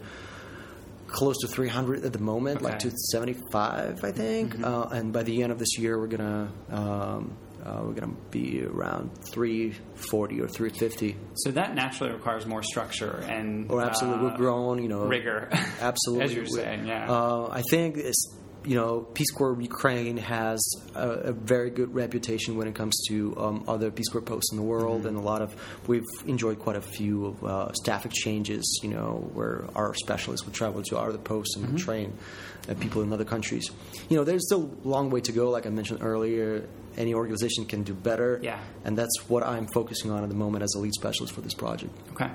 close 1.07 1.39
to 1.43 1.47
300 1.49 2.05
at 2.05 2.13
the 2.13 2.19
moment, 2.19 2.63
like 2.63 2.75
Okay. 2.77 2.91
to 2.91 2.97
75, 3.13 4.03
I 4.05 4.13
think. 4.13 4.61
Uh, 4.63 4.89
and 4.91 5.13
by 5.13 5.23
the 5.23 5.43
end 5.43 5.53
of 5.53 5.59
this 5.59 5.79
year, 5.79 5.99
we're 5.99 6.09
gonna 6.09 6.51
um, 6.71 7.37
uh, 7.65 7.81
we're 7.85 7.93
gonna 7.95 8.13
be 8.31 8.63
around 8.65 9.11
340 9.33 10.41
or 10.41 10.49
350. 10.49 11.17
So 11.37 11.51
that 11.53 11.75
naturally 11.75 12.13
requires 12.13 12.47
more 12.47 12.63
structure 12.63 13.23
and 13.29 13.71
Or 13.71 13.83
absolutely, 13.83 14.27
uh, 14.27 14.29
we've 14.31 14.37
grown. 14.39 14.83
You 14.83 14.89
know, 14.89 15.05
rigor. 15.07 15.49
Absolutely, 15.81 16.25
as 16.25 16.35
you're 16.35 16.47
saying. 16.47 16.87
Yeah. 16.87 17.11
Uh, 17.11 17.49
I 17.51 17.63
think 17.71 17.97
it's 17.97 18.35
you 18.65 18.75
know 18.77 19.01
Peace 19.15 19.31
Corps 19.31 19.61
Ukraine 19.61 20.17
has 20.17 20.61
a, 20.95 21.09
a 21.09 21.33
very 21.33 21.71
good 21.71 21.95
reputation 21.95 22.57
when 22.57 22.67
it 22.69 22.75
comes 22.75 22.95
to 23.09 23.35
um, 23.39 23.65
other 23.69 23.91
Peace 23.91 24.09
Corps 24.09 24.23
posts 24.23 24.53
in 24.53 24.57
the 24.59 24.63
world, 24.65 25.01
Mm-hmm. 25.01 25.09
and 25.09 25.17
a 25.17 25.21
lot 25.21 25.43
of 25.43 25.55
we've 25.87 26.03
enjoyed 26.27 26.59
quite 26.59 26.77
a 26.77 26.81
few 26.81 27.27
of, 27.27 27.45
uh, 27.45 27.73
staff 27.73 28.07
exchanges. 28.07 28.81
You 28.83 28.91
know, 28.91 29.31
where 29.35 29.65
our 29.75 29.95
specialists 29.95 30.47
would 30.47 30.55
travel 30.55 30.83
to 30.83 30.99
other 30.99 31.19
posts 31.19 31.57
and 31.57 31.67
Mm-hmm. 31.67 31.77
train 31.77 32.13
uh, 32.69 32.75
people 32.75 33.03
in 33.03 33.13
other 33.13 33.25
countries. 33.25 33.71
You 34.09 34.17
know, 34.17 34.25
there's 34.25 34.47
still 34.47 34.71
a 34.85 34.89
long 34.89 35.11
way 35.11 35.21
to 35.23 35.33
go. 35.33 35.51
Like 35.51 35.67
I 35.67 35.71
mentioned 35.71 36.01
earlier, 36.03 36.67
any 36.97 37.15
organization 37.15 37.65
can 37.67 37.83
do 37.83 37.95
better. 37.95 38.41
Yeah. 38.43 38.59
and 38.85 38.97
that's 38.97 39.29
what 39.29 39.43
I'm 39.43 39.67
focusing 39.67 40.11
on 40.11 40.23
at 40.23 40.29
the 40.29 40.35
moment 40.35 40.63
as 40.63 40.75
a 40.77 40.81
lead 40.81 40.93
specialist 40.95 41.33
for 41.35 41.41
this 41.41 41.55
project. 41.55 41.97
Okay. 42.13 42.31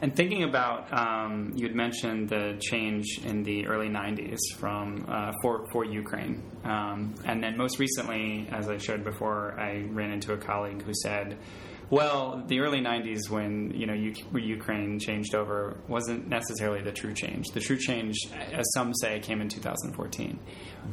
And 0.00 0.16
thinking 0.16 0.42
about, 0.42 0.92
um, 0.92 1.52
you 1.54 1.64
had 1.66 1.76
mentioned 1.76 2.28
the 2.28 2.58
change 2.60 3.20
in 3.24 3.44
the 3.44 3.66
early 3.68 3.88
'90s 3.88 4.38
from 4.56 5.04
uh, 5.08 5.32
for 5.42 5.66
for 5.70 5.84
Ukraine, 5.84 6.42
um, 6.64 7.14
and 7.24 7.40
then 7.42 7.56
most 7.56 7.78
recently, 7.78 8.48
as 8.50 8.68
I 8.68 8.78
shared 8.78 9.04
before, 9.04 9.58
I 9.60 9.86
ran 9.90 10.10
into 10.10 10.32
a 10.32 10.36
colleague 10.36 10.82
who 10.82 10.92
said, 10.92 11.38
"Well, 11.88 12.42
the 12.48 12.58
early 12.58 12.80
'90s, 12.80 13.30
when 13.30 13.70
you 13.76 13.86
know 13.86 13.94
U- 13.94 14.14
Ukraine 14.34 14.98
changed 14.98 15.36
over, 15.36 15.76
wasn't 15.86 16.26
necessarily 16.26 16.82
the 16.82 16.92
true 16.92 17.14
change. 17.14 17.46
The 17.54 17.60
true 17.60 17.78
change, 17.78 18.16
as 18.52 18.66
some 18.74 18.92
say, 18.94 19.20
came 19.20 19.40
in 19.40 19.48
2014. 19.48 20.36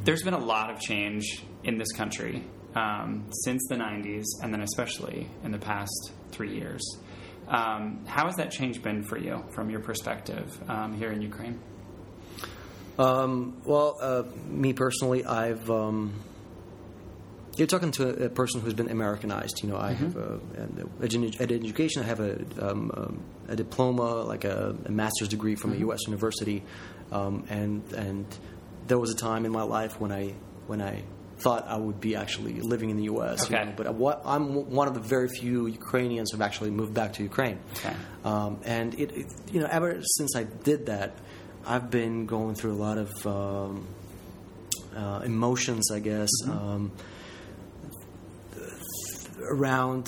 There's 0.03 0.21
been 0.21 0.35
a 0.35 0.45
lot 0.53 0.69
of 0.69 0.79
change 0.79 1.43
in 1.63 1.79
this 1.79 1.91
country 1.93 2.43
um, 2.75 3.25
since 3.43 3.65
the 3.69 3.75
'90s, 3.75 4.25
and 4.41 4.53
then 4.53 4.61
especially 4.61 5.29
in 5.43 5.51
the 5.51 5.59
past 5.59 6.11
three 6.31 6.55
years." 6.55 6.81
Um, 7.47 8.05
how 8.05 8.25
has 8.27 8.35
that 8.35 8.51
change 8.51 8.83
been 8.83 9.01
for 9.01 9.17
you 9.17 9.43
from 9.49 9.71
your 9.71 9.79
perspective 9.79 10.57
um, 10.69 10.93
here 10.93 11.11
in 11.11 11.21
Ukraine? 11.21 11.59
Um, 12.99 13.61
well, 13.65 13.97
uh, 14.01 14.23
me 14.47 14.73
personally, 14.73 15.25
I've. 15.25 15.69
Um, 15.69 16.13
you're 17.55 17.67
talking 17.67 17.91
to 17.91 18.25
a, 18.25 18.29
person 18.29 18.61
who's 18.61 18.73
been 18.73 18.89
Americanized. 18.89 19.61
You 19.63 19.69
know, 19.69 19.77
I 19.77 19.91
have 19.91 20.15
a, 20.15 20.39
an, 20.55 20.89
edu- 21.01 21.39
an 21.41 21.51
education. 21.51 22.03
I 22.03 22.05
have 22.05 22.21
a, 22.21 22.39
um, 22.61 23.21
a 23.49 23.55
diploma, 23.55 24.21
like 24.21 24.45
a, 24.45 24.77
a 24.85 24.91
master's 24.91 25.27
degree 25.27 25.55
from 25.55 25.73
a 25.73 25.77
U.S. 25.77 25.99
university, 26.05 26.63
um, 27.11 27.45
and 27.49 27.83
and 27.93 28.25
there 28.87 28.97
was 28.97 29.11
a 29.11 29.15
time 29.15 29.45
in 29.45 29.51
my 29.51 29.63
life 29.63 29.99
when 29.99 30.11
I 30.11 30.35
when 30.67 30.81
I 30.81 31.03
thought 31.39 31.67
I 31.67 31.77
would 31.77 31.99
be 31.99 32.15
actually 32.15 32.59
living 32.61 32.89
in 32.89 32.97
the 32.97 33.03
U.S. 33.03 33.45
Okay. 33.45 33.59
You 33.59 33.65
know, 33.65 33.73
but 33.75 33.93
what, 33.95 34.21
I'm 34.25 34.69
one 34.69 34.87
of 34.87 34.93
the 34.93 34.99
very 34.99 35.29
few 35.29 35.67
Ukrainians 35.67 36.31
who 36.31 36.37
have 36.37 36.45
actually 36.45 36.71
moved 36.71 36.93
back 36.93 37.13
to 37.13 37.23
Ukraine. 37.23 37.59
Okay. 37.77 37.95
Um, 38.23 38.59
and 38.65 38.93
it, 38.99 39.11
it, 39.11 39.27
you 39.51 39.59
know, 39.61 39.67
ever 39.69 40.01
since 40.01 40.35
I 40.35 40.43
did 40.43 40.87
that, 40.87 41.15
I've 41.65 41.89
been 41.89 42.25
going 42.25 42.55
through 42.55 42.73
a 42.73 42.81
lot 42.87 42.97
of 42.97 43.27
um, 43.27 43.87
uh, 44.95 45.21
emotions, 45.23 45.91
I 45.91 45.99
guess, 45.99 46.29
um, 46.45 46.91
around 49.41 50.07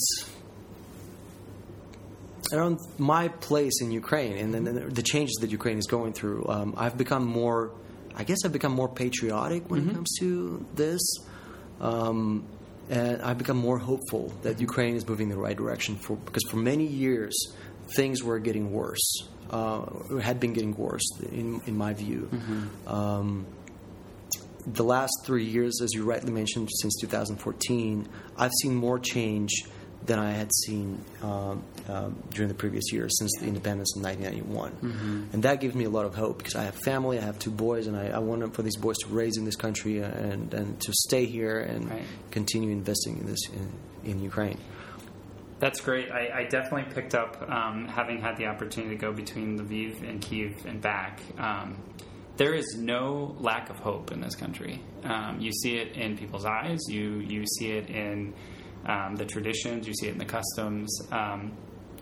around 2.53 2.79
my 2.97 3.29
place 3.29 3.81
in 3.81 3.91
Ukraine 3.91 4.37
and 4.37 4.53
then 4.53 4.89
the 4.89 5.03
changes 5.03 5.37
that 5.41 5.51
Ukraine 5.51 5.77
is 5.77 5.87
going 5.87 6.13
through. 6.13 6.45
Um, 6.49 6.73
I've 6.77 6.97
become 6.97 7.25
more, 7.25 7.71
I 8.21 8.23
guess, 8.23 8.45
I've 8.45 8.53
become 8.53 8.73
more 8.73 8.87
patriotic 8.87 9.67
when 9.71 9.89
it 9.89 9.93
comes 9.95 10.11
to 10.19 10.63
this. 10.75 11.01
Um, 11.79 12.45
and 12.87 13.19
I've 13.23 13.39
become 13.39 13.57
more 13.57 13.79
hopeful 13.79 14.31
that 14.43 14.61
Ukraine 14.61 14.95
is 14.95 15.07
moving 15.07 15.31
in 15.31 15.35
the 15.35 15.41
right 15.41 15.57
direction 15.57 15.95
for 15.95 16.17
because 16.17 16.43
for 16.51 16.57
many 16.57 16.85
years 16.85 17.33
things 17.95 18.21
were 18.23 18.37
getting 18.37 18.71
worse, 18.71 19.07
uh, 19.49 19.85
had 20.19 20.39
been 20.39 20.53
getting 20.53 20.75
worse 20.75 21.07
in 21.31 21.61
in 21.65 21.75
my 21.75 21.93
view. 21.93 22.29
Um, 22.85 23.47
the 24.67 24.83
last 24.83 25.13
three 25.25 25.45
years, 25.45 25.81
as 25.81 25.89
you 25.95 26.03
rightly 26.03 26.31
mentioned, 26.31 26.69
since 26.81 26.93
2014, 27.01 28.07
I've 28.37 28.51
seen 28.61 28.75
more 28.75 28.99
change 28.99 29.51
than 30.05 30.17
I 30.19 30.31
had 30.31 30.51
seen 30.53 31.03
um, 31.21 31.63
um, 31.87 32.15
during 32.31 32.47
the 32.47 32.55
previous 32.55 32.91
years 32.91 33.11
since 33.19 33.31
the 33.39 33.45
independence 33.47 33.95
in 33.95 34.01
1991. 34.01 35.29
And 35.33 35.43
that 35.43 35.61
gives 35.61 35.75
me 35.75 35.85
a 35.85 35.89
lot 35.89 36.05
of 36.05 36.15
hope 36.15 36.37
because 36.39 36.55
I 36.55 36.63
have 36.63 36.75
family, 36.75 37.19
I 37.19 37.21
have 37.21 37.37
two 37.37 37.51
boys, 37.51 37.87
and 37.87 37.95
I, 37.95 38.07
I 38.07 38.19
want 38.19 38.55
for 38.55 38.63
these 38.63 38.77
boys 38.77 38.97
to 38.99 39.07
raise 39.09 39.37
in 39.37 39.45
this 39.45 39.55
country 39.55 39.99
and, 39.99 40.53
and 40.53 40.79
to 40.81 40.91
stay 40.93 41.25
here 41.25 41.59
and 41.59 41.89
Right. 41.89 42.03
continue 42.31 42.71
investing 42.71 43.17
in 43.19 43.25
this 43.25 43.39
in, 43.53 44.11
in 44.11 44.21
Ukraine. 44.23 44.57
That's 45.59 45.79
great. 45.79 46.11
I, 46.11 46.39
I 46.39 46.43
definitely 46.45 46.91
picked 46.93 47.13
up, 47.13 47.47
um, 47.47 47.87
having 47.87 48.19
had 48.19 48.35
the 48.37 48.47
opportunity 48.47 48.95
to 48.95 48.99
go 48.99 49.11
between 49.13 49.59
Lviv 49.59 50.01
and 50.07 50.19
Kiev 50.19 50.65
and 50.65 50.81
back. 50.81 51.21
Um, 51.37 51.77
there 52.37 52.55
is 52.55 52.75
no 52.79 53.35
lack 53.39 53.69
of 53.69 53.75
hope 53.77 54.11
in 54.11 54.21
this 54.21 54.33
country. 54.33 54.81
Um, 55.03 55.39
you 55.39 55.51
see 55.51 55.77
it 55.77 55.95
in 55.95 56.17
people's 56.17 56.45
eyes. 56.45 56.79
You 56.87 57.19
you 57.19 57.45
see 57.45 57.71
it 57.73 57.89
in 57.91 58.33
um, 58.85 59.15
the 59.15 59.25
traditions. 59.25 59.87
You 59.87 59.93
see 59.93 60.07
it 60.07 60.13
in 60.13 60.17
the 60.17 60.25
customs. 60.25 60.89
Um, 61.11 61.53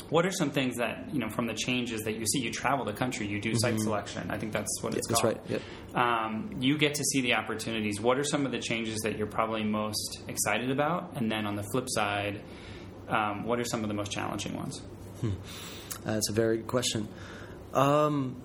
what 0.09 0.25
are 0.25 0.31
some 0.31 0.50
things 0.50 0.77
that 0.77 1.13
you 1.13 1.19
know 1.19 1.29
from 1.29 1.45
the 1.45 1.53
changes 1.53 2.01
that 2.01 2.13
you 2.15 2.25
see? 2.25 2.39
You 2.39 2.51
travel 2.51 2.83
the 2.86 2.93
country. 2.93 3.27
You 3.27 3.39
do 3.39 3.53
site 3.55 3.79
selection. 3.79 4.31
I 4.31 4.38
think 4.38 4.53
that's 4.53 4.81
what 4.81 4.95
it's 4.95 5.07
Mm-hmm. 5.07 5.13
that's 5.13 5.21
called. 5.21 5.50
right, 5.51 5.62
yep. 5.95 5.95
Um, 5.95 6.55
you 6.59 6.77
get 6.77 6.95
to 6.95 7.03
see 7.03 7.21
the 7.21 7.33
opportunities. 7.36 8.00
What 8.01 8.17
are 8.17 8.24
some 8.24 8.45
of 8.45 8.51
the 8.51 8.59
changes 8.59 9.00
that 9.01 9.17
you're 9.17 9.27
probably 9.27 9.63
most 9.63 10.24
excited 10.27 10.71
about? 10.71 11.15
And 11.15 11.31
then 11.31 11.45
on 11.45 11.55
the 11.55 11.63
flip 11.71 11.86
side, 11.89 12.41
um, 13.07 13.43
what 13.45 13.59
are 13.59 13.65
some 13.65 13.83
of 13.83 13.88
the 13.88 13.93
most 13.93 14.12
challenging 14.12 14.55
ones? 14.55 14.81
Uh, 15.24 15.27
That's 16.05 16.29
a 16.29 16.33
very 16.33 16.57
good 16.57 16.67
question. 16.67 17.07
Um, 17.74 18.41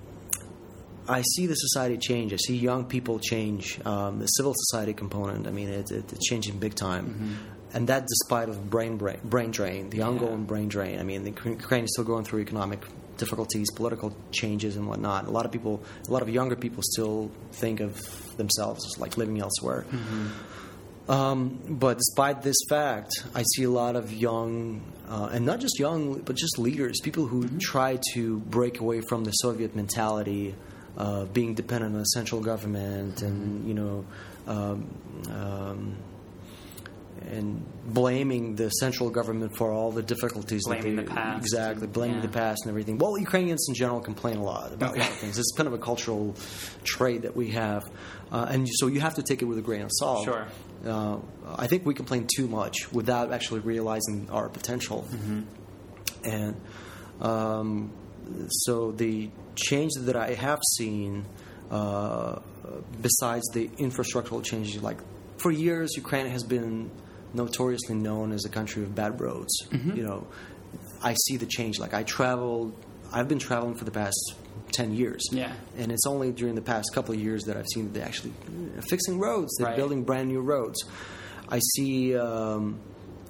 I 1.09 1.23
see 1.23 1.47
the 1.47 1.55
society 1.55 1.99
change. 1.99 2.33
I 2.33 2.37
see 2.37 2.57
young 2.57 2.87
people 2.87 3.19
change. 3.19 3.79
Um, 3.87 4.19
the 4.19 4.27
civil 4.27 4.55
society 4.57 4.93
component. 4.95 5.47
I 5.47 5.51
mean, 5.51 5.69
it, 5.69 5.91
it, 5.91 6.13
it's 6.13 6.27
changing 6.27 6.59
big 6.59 6.75
time, 6.75 7.39
and 7.75 7.89
that 7.89 8.07
despite 8.07 8.49
of 8.49 8.71
brain 8.71 8.97
brain, 8.97 9.19
brain 9.25 9.51
drain, 9.51 9.91
the 9.91 10.03
ongoing 10.03 10.45
brain 10.45 10.69
drain. 10.69 11.01
I 11.01 11.03
mean, 11.03 11.25
the 11.25 11.31
Ukraine 11.31 11.85
is 11.85 11.93
still 11.93 12.05
going 12.05 12.25
through 12.25 12.41
economic 12.41 12.81
difficulties, 13.17 13.69
political 13.75 14.17
changes, 14.31 14.77
and 14.77 14.89
whatnot. 14.89 15.27
A 15.27 15.31
lot 15.31 15.45
of 15.45 15.53
people, 15.53 15.83
a 16.09 16.13
lot 16.13 16.23
of 16.23 16.29
younger 16.29 16.57
people, 16.57 16.83
still 16.85 17.31
think 17.53 17.81
of 17.81 18.37
themselves 18.37 18.87
as 18.87 18.99
like 18.99 19.17
living 19.17 19.41
elsewhere. 19.41 19.85
Um, 21.09 21.61
but 21.69 21.99
despite 21.99 22.43
this 22.43 22.57
fact, 22.69 23.11
I 23.35 23.43
see 23.55 23.65
a 23.65 23.71
lot 23.71 23.95
of 23.95 24.13
young, 24.13 24.81
uh, 25.07 25.29
and 25.33 25.45
not 25.45 25.61
just 25.61 25.79
young, 25.79 26.21
but 26.21 26.37
just 26.37 26.59
leaders, 26.59 27.01
people 27.03 27.27
who 27.27 27.47
try 27.59 27.99
to 28.15 28.39
break 28.39 28.81
away 28.81 29.03
from 29.09 29.25
the 29.25 29.33
Soviet 29.33 29.77
mentality, 29.77 30.55
uh, 30.97 31.25
being 31.27 31.55
dependent 31.55 31.93
on 31.93 31.99
the 31.99 32.07
central 32.07 32.41
government, 32.41 33.21
and 33.21 33.69
you 33.69 33.75
know, 33.75 34.05
um, 34.47 34.87
um, 35.31 35.97
and 37.31 37.65
blaming 37.87 38.55
the 38.55 38.69
central 38.71 39.11
government 39.11 39.57
for 39.57 39.73
all 39.73 39.91
the 39.93 40.03
difficulties. 40.03 40.63
Blaming 40.67 40.97
that 40.97 41.07
the 41.07 41.11
past. 41.13 41.39
exactly, 41.39 41.87
blaming 41.87 42.17
Yeah. 42.17 42.23
the 42.23 42.29
past 42.29 42.61
and 42.65 42.71
everything. 42.71 42.99
Well, 42.99 43.19
Ukrainians 43.19 43.67
in 43.69 43.75
general 43.75 44.01
complain 44.01 44.37
a 44.37 44.43
lot 44.43 44.73
about 44.73 44.97
a 44.97 45.01
lot 45.01 45.09
of 45.11 45.17
things. 45.17 45.39
It's 45.39 45.53
kind 45.57 45.67
of 45.67 45.73
a 45.75 45.79
cultural 45.79 46.35
trait 46.85 47.23
that 47.23 47.35
we 47.35 47.51
have, 47.53 47.83
uh, 48.33 48.47
and 48.51 48.67
so 48.79 48.87
you 48.89 49.01
have 49.01 49.15
to 49.15 49.23
take 49.23 49.43
it 49.43 49.47
with 49.47 49.59
a 49.59 49.63
grain 49.63 49.83
of 49.83 49.91
salt. 49.93 50.25
Sure. 50.25 50.47
Uh, 50.87 51.19
I 51.57 51.67
think 51.67 51.87
we 51.87 51.95
complain 51.95 52.27
too 52.37 52.47
much 52.47 52.93
without 52.93 53.33
actually 53.33 53.61
realizing 53.61 54.29
our 54.31 54.49
potential. 54.49 55.07
And 56.25 56.57
um, 57.21 57.93
so 58.49 58.93
the 58.93 59.31
change 59.57 59.93
that 60.01 60.17
I 60.17 60.35
have 60.35 60.61
seen, 60.77 61.27
uh, 61.71 62.41
besides 63.01 63.45
the 63.53 63.69
infrastructural 63.79 64.43
changes, 64.43 64.83
like 64.83 64.99
for 65.39 65.51
years, 65.51 65.93
Ukraine 65.97 66.27
has 66.27 66.43
been 66.43 66.91
notoriously 67.35 67.95
known 67.97 68.33
as 68.33 68.45
a 68.45 68.49
country 68.49 68.83
of 68.83 68.95
bad 68.95 69.21
roads. 69.21 69.53
You 69.73 70.03
know, 70.03 70.27
I 71.03 71.15
see 71.27 71.37
the 71.37 71.47
change. 71.47 71.79
Like 71.79 71.95
I 71.95 72.03
traveled, 72.05 72.73
I've 73.13 73.29
been 73.29 73.39
traveling 73.39 73.75
for 73.75 73.85
the 73.85 73.91
past 73.91 74.35
ten 74.73 74.95
years. 74.95 75.23
Yeah. 75.31 75.53
And 75.77 75.93
it's 75.93 76.07
only 76.07 76.33
during 76.33 76.55
the 76.55 76.63
past 76.63 76.91
couple 76.95 77.15
of 77.15 77.21
years 77.21 77.45
that 77.45 77.57
I've 77.57 77.67
seen 77.75 77.85
that 77.87 77.95
they're 77.95 78.07
actually 78.07 78.33
uh, 78.79 78.81
fixing 78.89 79.19
roads. 79.19 79.55
They're 79.59 79.69
Right. 79.69 79.77
building 79.77 80.05
brand 80.05 80.29
new 80.29 80.41
roads. 80.41 80.83
I 81.49 81.59
see 81.75 82.17
um, 82.17 82.81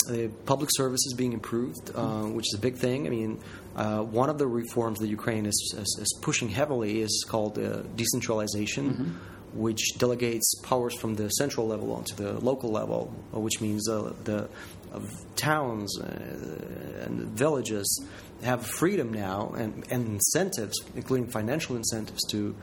the 0.09 0.29
public 0.47 0.71
services 0.73 1.15
being 1.17 1.33
improved, 1.33 1.91
uh, 1.95 2.23
which 2.37 2.47
is 2.53 2.55
a 2.57 2.61
big 2.61 2.77
thing. 2.77 3.07
I 3.07 3.11
mean, 3.11 3.41
uh, 3.75 4.01
one 4.03 4.31
of 4.31 4.39
the 4.39 4.47
reforms 4.47 5.01
that 5.01 5.09
Ukraine 5.09 5.47
is, 5.47 5.75
is, 5.77 5.99
is 6.01 6.19
pushing 6.23 6.49
heavily 6.49 7.01
is 7.01 7.25
called 7.29 7.59
uh, 7.59 7.83
decentralization, 7.97 9.19
which 9.55 9.97
delegates 9.99 10.55
powers 10.63 10.95
from 11.01 11.15
the 11.15 11.29
central 11.31 11.67
level 11.67 11.93
onto 11.93 12.15
the 12.15 12.33
local 12.41 12.71
level, 12.71 13.15
uh, 13.35 13.41
which 13.41 13.61
means 13.61 13.89
uh, 13.89 14.13
the 14.25 14.49
of 14.93 15.11
towns 15.35 15.99
uh, 16.01 17.05
and 17.05 17.21
villages 17.37 18.07
have 18.43 18.65
freedom 18.65 19.13
now 19.13 19.53
and, 19.57 19.85
and 19.91 20.07
incentives, 20.07 20.77
including 20.95 21.27
financial 21.27 21.77
incentives, 21.77 22.23
to 22.31 22.55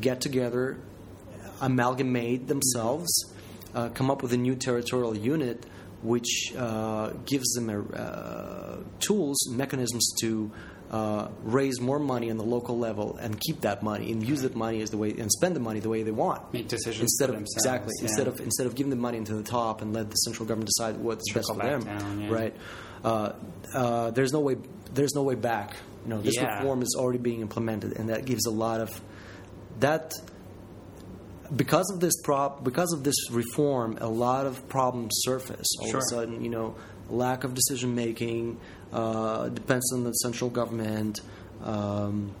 get 0.00 0.20
together, 0.20 0.76
amalgamate 1.60 2.48
themselves, 2.48 3.08
uh, 3.74 3.88
come 3.90 4.10
up 4.10 4.22
with 4.22 4.32
a 4.32 4.36
new 4.36 4.56
territorial 4.56 5.16
unit, 5.16 5.64
which 6.02 6.52
uh, 6.56 7.10
gives 7.24 7.48
them 7.54 7.70
a, 7.70 7.96
uh, 7.96 8.78
tools, 9.00 9.48
mechanisms 9.50 10.12
to 10.20 10.50
uh, 10.90 11.28
raise 11.42 11.80
more 11.80 11.98
money 11.98 12.30
on 12.30 12.36
the 12.38 12.44
local 12.44 12.78
level 12.78 13.16
and 13.20 13.38
keep 13.40 13.60
that 13.60 13.82
money 13.82 14.10
and 14.10 14.26
use 14.26 14.40
that 14.42 14.56
money 14.56 14.80
as 14.80 14.90
the 14.90 14.96
way 14.96 15.10
and 15.10 15.30
spend 15.30 15.54
the 15.54 15.60
money 15.60 15.80
the 15.80 15.88
way 15.88 16.02
they 16.02 16.10
want 16.10 16.50
Make 16.52 16.68
decisions 16.68 17.02
instead 17.02 17.28
of 17.28 17.34
themselves, 17.36 17.56
exactly 17.56 17.94
yeah. 17.98 18.04
instead 18.08 18.26
of 18.28 18.40
instead 18.40 18.66
of 18.66 18.74
giving 18.74 18.90
the 18.90 18.96
money 18.96 19.18
into 19.18 19.34
the 19.34 19.42
top 19.42 19.82
and 19.82 19.92
let 19.92 20.08
the 20.10 20.16
central 20.16 20.46
government 20.46 20.70
decide 20.74 20.96
what's 20.96 21.30
best 21.32 21.48
for 21.52 21.58
them 21.62 21.82
down, 21.84 22.20
yeah. 22.22 22.30
right 22.30 22.56
uh, 23.04 23.32
uh, 23.74 24.10
there's 24.12 24.32
no 24.32 24.40
way 24.40 24.56
there's 24.94 25.14
no 25.14 25.22
way 25.22 25.34
back 25.34 25.76
you 26.04 26.10
know 26.10 26.22
this 26.22 26.36
Yeah. 26.36 26.58
reform 26.58 26.80
is 26.82 26.96
already 26.98 27.18
being 27.18 27.42
implemented 27.42 27.92
and 27.98 28.08
that 28.08 28.24
gives 28.24 28.46
a 28.46 28.50
lot 28.50 28.80
of 28.80 28.88
that 29.80 30.12
because 31.54 31.90
of 31.92 32.00
this 32.00 32.14
prop 32.22 32.62
because 32.64 32.92
of 32.92 33.04
this 33.04 33.30
reform 33.30 33.96
a 34.00 34.08
lot 34.08 34.46
of 34.46 34.68
problems 34.68 35.12
surface 35.22 35.66
all 35.80 35.88
Sure. 35.90 35.98
of 35.98 36.02
a 36.02 36.14
sudden 36.14 36.44
you 36.44 36.50
know 36.50 36.74
lack 37.08 37.44
of 37.44 37.54
decision 37.54 37.94
making 37.94 38.58
uh, 38.92 39.48
depends 39.48 39.92
on 39.92 40.04
the 40.04 40.12
central 40.12 40.50
government 40.50 41.20
um, 41.64 42.34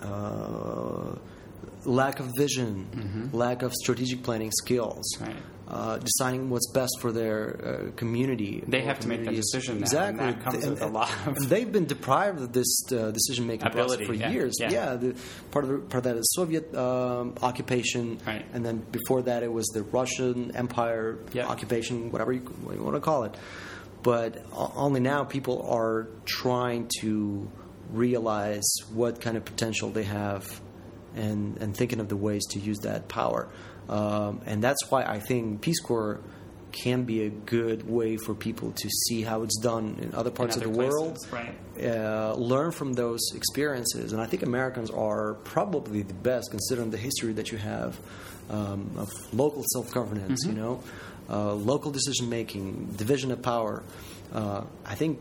uh, 0.00 1.14
lack 1.84 2.20
of 2.20 2.30
vision, 2.36 3.30
lack 3.32 3.62
of 3.62 3.72
strategic 3.74 4.22
planning 4.22 4.50
skills, 4.52 5.04
Mm-hmm. 5.18 5.24
Right. 5.24 5.42
Uh, 5.72 5.96
deciding 5.98 6.50
what's 6.50 6.70
best 6.72 6.92
for 7.00 7.12
their 7.12 7.86
uh, 7.88 7.90
community. 7.96 8.62
They 8.66 8.82
have 8.82 9.00
to 9.00 9.08
make 9.08 9.24
that 9.24 9.34
decision 9.34 9.76
now, 9.80 10.04
and 10.04 10.20
Exactly, 10.20 10.26
that 10.26 10.40
comes 10.44 10.66
with 10.66 10.82
a 10.82 10.86
lot 10.86 11.10
of- 11.26 11.36
and 11.38 11.46
they've 11.48 11.72
been 11.72 11.86
deprived 11.86 12.42
of 12.42 12.52
this 12.52 12.82
uh, 12.92 13.10
decision 13.10 13.46
making 13.46 13.70
process 13.70 13.94
Ability, 13.94 14.04
for 14.04 14.12
yeah, 14.14 14.30
years. 14.30 14.54
yeah. 14.60 14.96
the, 14.96 15.16
part 15.50 15.64
of 15.64 15.70
the, 15.70 15.78
part 15.78 15.94
of 15.94 16.02
that 16.04 16.16
is 16.16 16.30
Soviet 16.34 16.74
um, 16.76 17.34
occupation, 17.42 18.18
Right. 18.26 18.44
and 18.52 18.64
then 18.66 18.84
before 18.92 19.22
that 19.22 19.42
it 19.42 19.50
was 19.52 19.66
the 19.68 19.82
Russian 19.82 20.54
Empire 20.54 21.18
Yeah. 21.32 21.46
occupation, 21.48 22.10
whatever 22.12 22.32
you, 22.34 22.40
what 22.40 22.76
you 22.76 22.82
want 22.82 22.96
to 22.96 23.00
call 23.00 23.24
it. 23.24 23.34
But 24.02 24.44
only 24.52 25.00
now 25.00 25.24
people 25.24 25.66
are 25.70 26.08
trying 26.26 26.90
to 27.00 27.48
realize 27.92 28.64
what 28.92 29.20
kind 29.20 29.36
of 29.36 29.44
potential 29.44 29.90
they 29.90 30.02
have 30.04 30.60
and, 31.14 31.56
and 31.58 31.76
thinking 31.76 32.00
of 32.00 32.08
the 32.08 32.16
ways 32.16 32.44
to 32.50 32.58
use 32.58 32.80
that 32.80 33.06
power. 33.08 33.48
Um, 33.88 34.40
and 34.46 34.62
that's 34.62 34.90
why 34.90 35.02
I 35.04 35.18
think 35.18 35.60
Peace 35.60 35.80
Corps 35.80 36.20
can 36.72 37.04
be 37.04 37.24
a 37.24 37.28
good 37.28 37.88
way 37.88 38.16
for 38.16 38.34
people 38.34 38.72
to 38.72 38.88
see 38.88 39.22
how 39.22 39.42
it's 39.42 39.58
done 39.58 39.98
in 40.00 40.14
other 40.14 40.30
parts 40.30 40.56
In 40.56 40.62
of 40.62 40.72
the 40.72 40.80
other 40.80 40.90
world. 40.90 41.18
right. 41.30 41.54
Uh, 41.78 42.34
learn 42.34 42.70
from 42.70 42.94
those 42.94 43.20
experiences, 43.34 44.12
and 44.12 44.22
I 44.22 44.26
think 44.26 44.42
Americans 44.42 44.90
are 44.90 45.34
probably 45.44 46.02
the 46.02 46.14
best, 46.14 46.50
considering 46.50 46.90
the 46.90 46.96
history 46.96 47.34
that 47.34 47.52
you 47.52 47.58
have 47.58 47.98
um, 48.50 48.90
of 48.96 49.10
local 49.34 49.62
self-governance. 49.72 50.46
Mm-hmm. 50.46 50.56
You 50.56 50.62
know, 50.62 50.82
uh, 51.28 51.54
local 51.54 51.90
decision 51.90 52.28
making, 52.28 52.94
division 52.96 53.30
of 53.32 53.42
power. 53.42 53.82
Uh, 54.32 54.64
I 54.86 54.94
think 54.94 55.20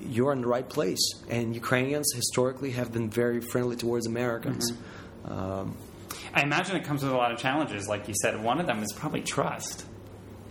you're 0.00 0.32
in 0.32 0.40
the 0.40 0.46
right 0.46 0.68
place, 0.68 1.12
and 1.28 1.54
Ukrainians 1.54 2.12
historically 2.14 2.70
have 2.72 2.92
been 2.92 3.10
very 3.10 3.40
friendly 3.40 3.76
towards 3.76 4.06
Americans. 4.06 4.72
Mm-hmm. 4.72 5.32
Um, 5.32 5.76
I 6.34 6.42
imagine 6.42 6.76
it 6.76 6.84
comes 6.84 7.02
with 7.02 7.12
a 7.12 7.16
lot 7.16 7.32
of 7.32 7.38
challenges. 7.38 7.88
Like 7.88 8.08
you 8.08 8.14
said, 8.20 8.42
one 8.42 8.60
of 8.60 8.66
them 8.66 8.82
is 8.82 8.92
probably 8.92 9.22
trust, 9.22 9.86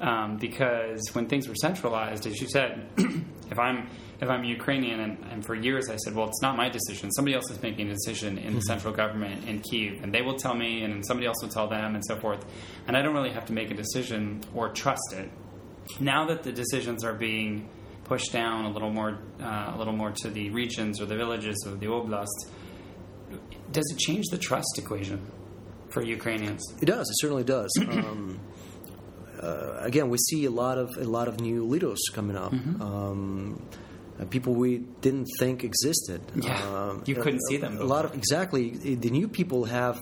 um, 0.02 0.38
because 0.38 1.02
when 1.14 1.28
things 1.28 1.48
were 1.48 1.56
centralized, 1.56 2.28
as 2.28 2.42
you 2.42 2.48
said, 2.48 2.90
if 2.98 3.60
I'm 3.60 3.90
if 4.22 4.30
I'm 4.30 4.44
Ukrainian, 4.46 5.02
and, 5.02 5.18
and 5.30 5.46
for 5.46 5.56
years 5.56 5.90
I 5.90 5.98
said, 5.98 6.16
well, 6.16 6.28
it's 6.28 6.42
not 6.42 6.56
my 6.56 6.70
decision. 6.70 7.12
Somebody 7.12 7.36
else 7.36 7.52
is 7.52 7.62
making 7.62 7.90
a 7.90 7.94
decision 7.94 8.38
in 8.38 8.56
the 8.56 8.62
central 8.62 8.94
government 8.94 9.48
in 9.48 9.60
Kiev, 9.60 10.04
and 10.04 10.14
they 10.14 10.22
will 10.22 10.38
tell 10.38 10.56
me, 10.56 10.84
and 10.84 11.06
somebody 11.06 11.28
else 11.28 11.38
will 11.42 11.50
tell 11.50 11.68
them, 11.68 11.96
and 11.96 12.04
so 12.06 12.16
forth. 12.16 12.46
And 12.88 12.96
I 12.96 13.02
don't 13.02 13.14
really 13.14 13.34
have 13.34 13.46
to 13.48 13.54
make 13.54 13.72
a 13.72 13.74
decision 13.74 14.42
or 14.54 14.70
trust 14.70 15.14
it. 15.14 15.30
Now 16.00 16.26
that 16.28 16.44
the 16.44 16.52
decisions 16.52 17.04
are 17.04 17.14
being 17.14 17.70
pushed 18.06 18.32
down 18.32 18.66
a 18.66 18.70
little 18.70 18.92
more, 18.92 19.20
uh, 19.42 19.74
a 19.74 19.78
little 19.78 19.94
more 19.94 20.12
to 20.12 20.30
the 20.30 20.50
regions 20.52 21.02
or 21.02 21.06
the 21.06 21.18
villages 21.18 21.62
of 21.68 21.80
the 21.80 21.88
oblast, 21.88 22.50
does 23.72 23.86
it 23.92 24.00
change 24.00 24.26
the 24.32 24.38
trust 24.38 24.78
equation 24.78 25.30
for 25.96 26.04
Ukrainians? 26.04 26.62
It 26.82 26.86
does. 26.86 27.10
It 27.10 27.18
certainly 27.22 27.46
does. 27.46 27.72
um, 27.82 28.40
uh, 29.42 29.80
again, 29.90 30.10
we 30.10 30.18
see 30.30 30.46
a 30.46 30.52
lot 30.52 30.78
of 30.78 30.90
a 30.98 31.10
lot 31.18 31.28
of 31.28 31.40
new 31.40 31.64
leaders 31.74 32.02
coming 32.14 32.38
up. 32.46 32.52
Mm-hmm. 32.52 32.82
Um, 32.82 33.62
uh, 34.20 34.26
people 34.26 34.54
we 34.54 34.72
didn't 35.06 35.28
think 35.40 35.64
existed. 35.64 36.22
Yeah. 36.36 36.56
Um, 36.70 37.04
You 37.06 37.16
couldn't 37.16 37.44
a, 37.48 37.50
see 37.50 37.58
them 37.58 37.74
A 37.80 37.84
lot 37.96 38.06
of 38.06 38.14
exactly. 38.14 38.64
The 39.06 39.12
new 39.20 39.28
people 39.28 39.66
have. 39.66 39.98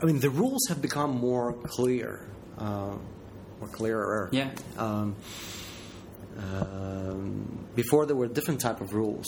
I 0.00 0.04
mean, 0.08 0.20
the 0.20 0.30
rules 0.30 0.62
have 0.70 0.80
become 0.80 1.10
more 1.10 1.52
clear, 1.76 2.10
uh, 2.56 2.94
more 3.60 3.70
clearer. 3.78 4.28
Yeah. 4.32 4.50
Um, 4.76 5.16
um, 6.38 7.66
before 7.74 8.06
there 8.06 8.14
were 8.14 8.28
different 8.28 8.60
type 8.60 8.80
of 8.80 8.94
rules 8.94 9.26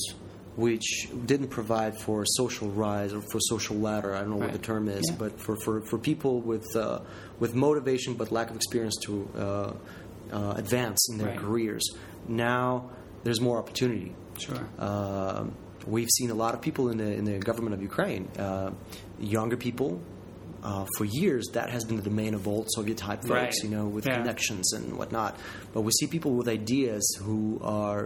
which 0.64 0.88
didn't 1.30 1.48
provide 1.58 1.94
for 2.04 2.24
social 2.40 2.68
rise 2.86 3.12
or 3.16 3.22
for 3.32 3.38
social 3.54 3.76
ladder. 3.88 4.10
I 4.14 4.20
don't 4.20 4.30
know 4.34 4.42
what 4.46 4.52
the 4.58 4.64
term 4.72 4.84
is, 4.88 5.04
Yeah. 5.08 5.16
but 5.22 5.32
for, 5.44 5.54
for, 5.64 5.74
for 5.90 5.98
people 6.10 6.34
with 6.52 6.66
uh, 6.76 7.00
with 7.42 7.52
motivation 7.54 8.10
but 8.20 8.26
lack 8.38 8.48
of 8.50 8.56
experience 8.60 8.96
to 9.06 9.12
uh, 9.36 9.72
uh, 10.38 10.54
advance 10.64 11.00
in 11.10 11.14
their 11.20 11.28
Right. 11.32 11.38
careers. 11.44 11.84
Now 12.28 12.90
there's 13.24 13.40
more 13.48 13.56
opportunity. 13.62 14.10
Sure. 14.44 14.64
Um 14.88 15.44
we've 15.96 16.12
seen 16.18 16.30
a 16.36 16.38
lot 16.44 16.52
of 16.56 16.60
people 16.68 16.84
in 16.92 16.96
the 17.02 17.10
in 17.20 17.24
the 17.30 17.38
government 17.50 17.72
of 17.76 17.80
Ukraine, 17.90 18.24
uh, 18.46 18.70
younger 19.38 19.56
people. 19.68 19.90
Uh, 20.62 20.84
for 20.98 21.06
years, 21.22 21.44
that 21.58 21.68
has 21.76 21.82
been 21.86 21.96
the 22.02 22.08
domain 22.12 22.32
of 22.38 22.42
old 22.52 22.66
Soviet 22.76 22.98
type 22.98 23.20
folks, 23.22 23.30
Right. 23.30 23.54
you 23.64 23.70
know, 23.74 23.86
with 23.96 24.04
Yeah. 24.06 24.18
connections 24.18 24.66
and 24.76 24.84
whatnot. 25.00 25.32
But 25.72 25.80
we 25.88 25.92
see 25.98 26.06
people 26.16 26.32
with 26.40 26.48
ideas 26.60 27.02
who 27.24 27.58
are 27.80 28.02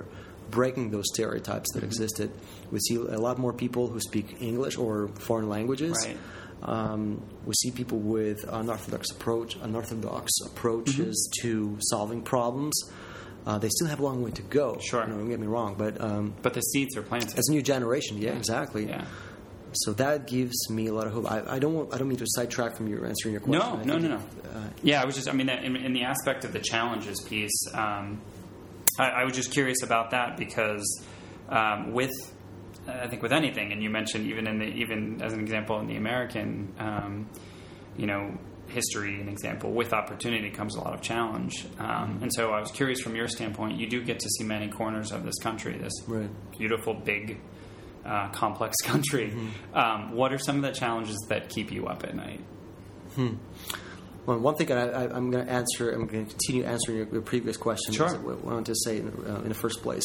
breaking 0.58 0.90
those 0.90 1.06
stereotypes 1.14 1.68
Mm-hmm. 1.70 1.80
that 1.80 1.84
existed. 1.86 2.30
We 2.70 2.78
see 2.86 2.96
a 2.96 3.20
lot 3.28 3.36
more 3.38 3.52
people 3.52 3.88
who 3.92 4.00
speak 4.00 4.26
English 4.40 4.76
or 4.78 5.08
foreign 5.28 5.48
languages. 5.48 5.96
Right. 6.06 6.16
Um, 6.62 7.22
we 7.44 7.52
see 7.60 7.70
people 7.70 7.98
with 7.98 8.44
unorthodox 8.48 9.10
approach, 9.10 9.56
unorthodox 9.56 10.30
approaches 10.46 11.14
Mm-hmm. 11.30 11.48
to 11.48 11.76
solving 11.80 12.22
problems. 12.22 12.74
Uh, 13.46 13.58
they 13.58 13.68
still 13.68 13.88
have 13.88 14.00
a 14.00 14.02
long 14.02 14.22
way 14.24 14.30
to 14.30 14.42
go. 14.42 14.78
Sure. 14.80 15.06
Know, 15.06 15.16
don't 15.18 15.28
get 15.28 15.38
me 15.38 15.46
wrong, 15.46 15.74
but 15.76 16.00
um, 16.00 16.32
But 16.40 16.54
the 16.54 16.62
seeds 16.62 16.96
are 16.96 17.02
planted. 17.02 17.36
as 17.38 17.46
a 17.48 17.52
new 17.52 17.60
generation, 17.62 18.16
yeah, 18.16 18.30
exactly. 18.32 18.86
Yeah. 18.86 19.04
So 19.84 19.92
that 19.94 20.26
gives 20.28 20.70
me 20.70 20.86
a 20.86 20.94
lot 20.94 21.06
of 21.08 21.12
hope. 21.12 21.26
I, 21.30 21.42
I 21.56 21.58
don't 21.58 21.74
want, 21.74 21.92
I 21.92 21.98
don't 21.98 22.08
mean 22.08 22.16
to 22.18 22.26
sidetrack 22.28 22.76
from 22.76 22.86
your 22.88 23.04
answering 23.04 23.32
your 23.34 23.42
question. 23.42 23.60
No, 23.60 23.82
I 23.82 23.84
no, 23.84 23.98
no, 23.98 24.08
no. 24.16 24.20
uh, 24.54 24.68
Yeah, 24.84 25.02
I 25.02 25.04
was 25.04 25.16
just, 25.16 25.28
I 25.28 25.32
mean, 25.32 25.48
in, 25.50 25.74
in 25.76 25.92
the 25.92 26.04
aspect 26.04 26.44
of 26.44 26.52
the 26.52 26.60
challenges 26.60 27.20
piece, 27.20 27.58
um, 27.74 28.20
I, 28.98 29.08
I 29.08 29.24
was 29.24 29.34
just 29.34 29.50
curious 29.52 29.82
about 29.82 30.10
that 30.10 30.36
because 30.36 31.04
um, 31.48 31.92
with, 31.92 32.12
I 32.86 33.06
think 33.08 33.22
with 33.22 33.32
anything, 33.32 33.72
and 33.72 33.82
you 33.82 33.90
mentioned 33.90 34.26
even 34.26 34.46
in 34.46 34.58
the, 34.58 34.66
even 34.66 35.20
as 35.22 35.32
an 35.32 35.40
example 35.40 35.78
in 35.80 35.86
the 35.86 35.96
American, 35.96 36.72
um, 36.78 37.28
you 37.96 38.06
know, 38.06 38.36
history 38.68 39.20
an 39.20 39.28
example, 39.28 39.70
with 39.72 39.92
opportunity 39.92 40.50
comes 40.50 40.74
a 40.74 40.80
lot 40.80 40.94
of 40.94 41.02
challenge. 41.02 41.66
Um, 41.78 42.18
and 42.22 42.32
so 42.32 42.50
I 42.50 42.60
was 42.60 42.70
curious 42.70 43.00
from 43.00 43.14
your 43.14 43.28
standpoint, 43.28 43.78
you 43.78 43.88
do 43.88 44.02
get 44.02 44.18
to 44.20 44.28
see 44.38 44.44
many 44.44 44.68
corners 44.68 45.12
of 45.12 45.24
this 45.24 45.38
country, 45.42 45.76
this 45.76 45.92
Right. 46.06 46.30
beautiful, 46.56 46.94
big, 46.94 47.40
uh, 48.04 48.28
complex 48.30 48.76
country. 48.84 49.32
Um, 49.74 50.12
what 50.12 50.32
are 50.32 50.38
some 50.38 50.56
of 50.56 50.62
the 50.62 50.72
challenges 50.72 51.16
that 51.28 51.48
keep 51.50 51.70
you 51.72 51.86
up 51.86 52.04
at 52.04 52.14
night? 52.14 52.40
Well, 54.26 54.38
one 54.38 54.54
thing 54.54 54.72
I, 54.72 54.88
I, 54.88 55.14
I'm 55.14 55.30
going 55.30 55.44
to 55.44 55.52
answer, 55.52 55.90
I'm 55.90 56.06
going 56.06 56.24
to 56.24 56.30
continue 56.30 56.64
answering 56.64 56.98
your, 56.98 57.06
your 57.08 57.22
previous 57.22 57.56
question. 57.56 57.92
Sure. 57.92 58.08
I 58.08 58.16
wanted 58.16 58.66
to 58.66 58.74
say 58.84 58.98
in, 58.98 59.08
uh, 59.08 59.40
in 59.42 59.48
the 59.48 59.54
first 59.54 59.82
place. 59.82 60.04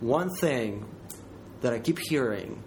One 0.00 0.30
thing 0.36 0.86
that 1.60 1.72
I 1.72 1.78
keep 1.78 1.98
hearing, 1.98 2.62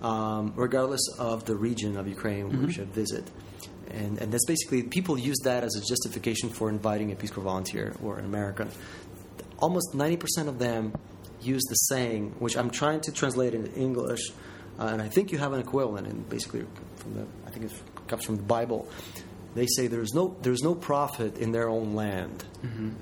um, 0.00 0.52
regardless 0.54 1.00
of 1.18 1.44
the 1.44 1.56
region 1.56 1.96
of 1.96 2.06
Ukraine 2.06 2.50
Mm-hmm. 2.50 2.66
which 2.66 2.78
I 2.78 2.84
visit, 2.84 3.28
and, 3.90 4.18
and 4.18 4.32
that's 4.32 4.44
basically 4.46 4.82
people 4.84 5.18
use 5.18 5.38
that 5.44 5.64
as 5.64 5.74
a 5.74 5.80
justification 5.80 6.50
for 6.50 6.68
inviting 6.68 7.10
a 7.10 7.16
Peace 7.16 7.30
Corps 7.30 7.42
volunteer 7.42 7.94
or 8.02 8.18
an 8.18 8.24
American. 8.24 8.70
Almost 9.58 9.94
90% 9.94 10.46
of 10.46 10.58
them 10.58 10.92
use 11.40 11.62
the 11.68 11.74
saying, 11.74 12.36
which 12.38 12.56
I'm 12.56 12.70
trying 12.70 13.00
to 13.02 13.12
translate 13.12 13.54
into 13.54 13.72
English, 13.74 14.30
uh, 14.78 14.84
and 14.92 15.02
I 15.02 15.08
think 15.08 15.32
you 15.32 15.38
have 15.38 15.52
an 15.52 15.60
equivalent, 15.60 16.06
and 16.06 16.28
basically 16.28 16.64
from 16.96 17.14
the, 17.14 17.26
I 17.46 17.50
think 17.50 17.66
it 17.66 17.72
comes 18.06 18.24
from 18.24 18.36
the 18.36 18.42
Bible. 18.42 18.88
They 19.60 19.66
say 19.76 19.86
there's 19.96 20.14
no 20.20 20.24
there's 20.44 20.62
no 20.70 20.74
prophet 20.90 21.32
in 21.44 21.50
their 21.56 21.68
own 21.76 21.88
land, 22.02 22.38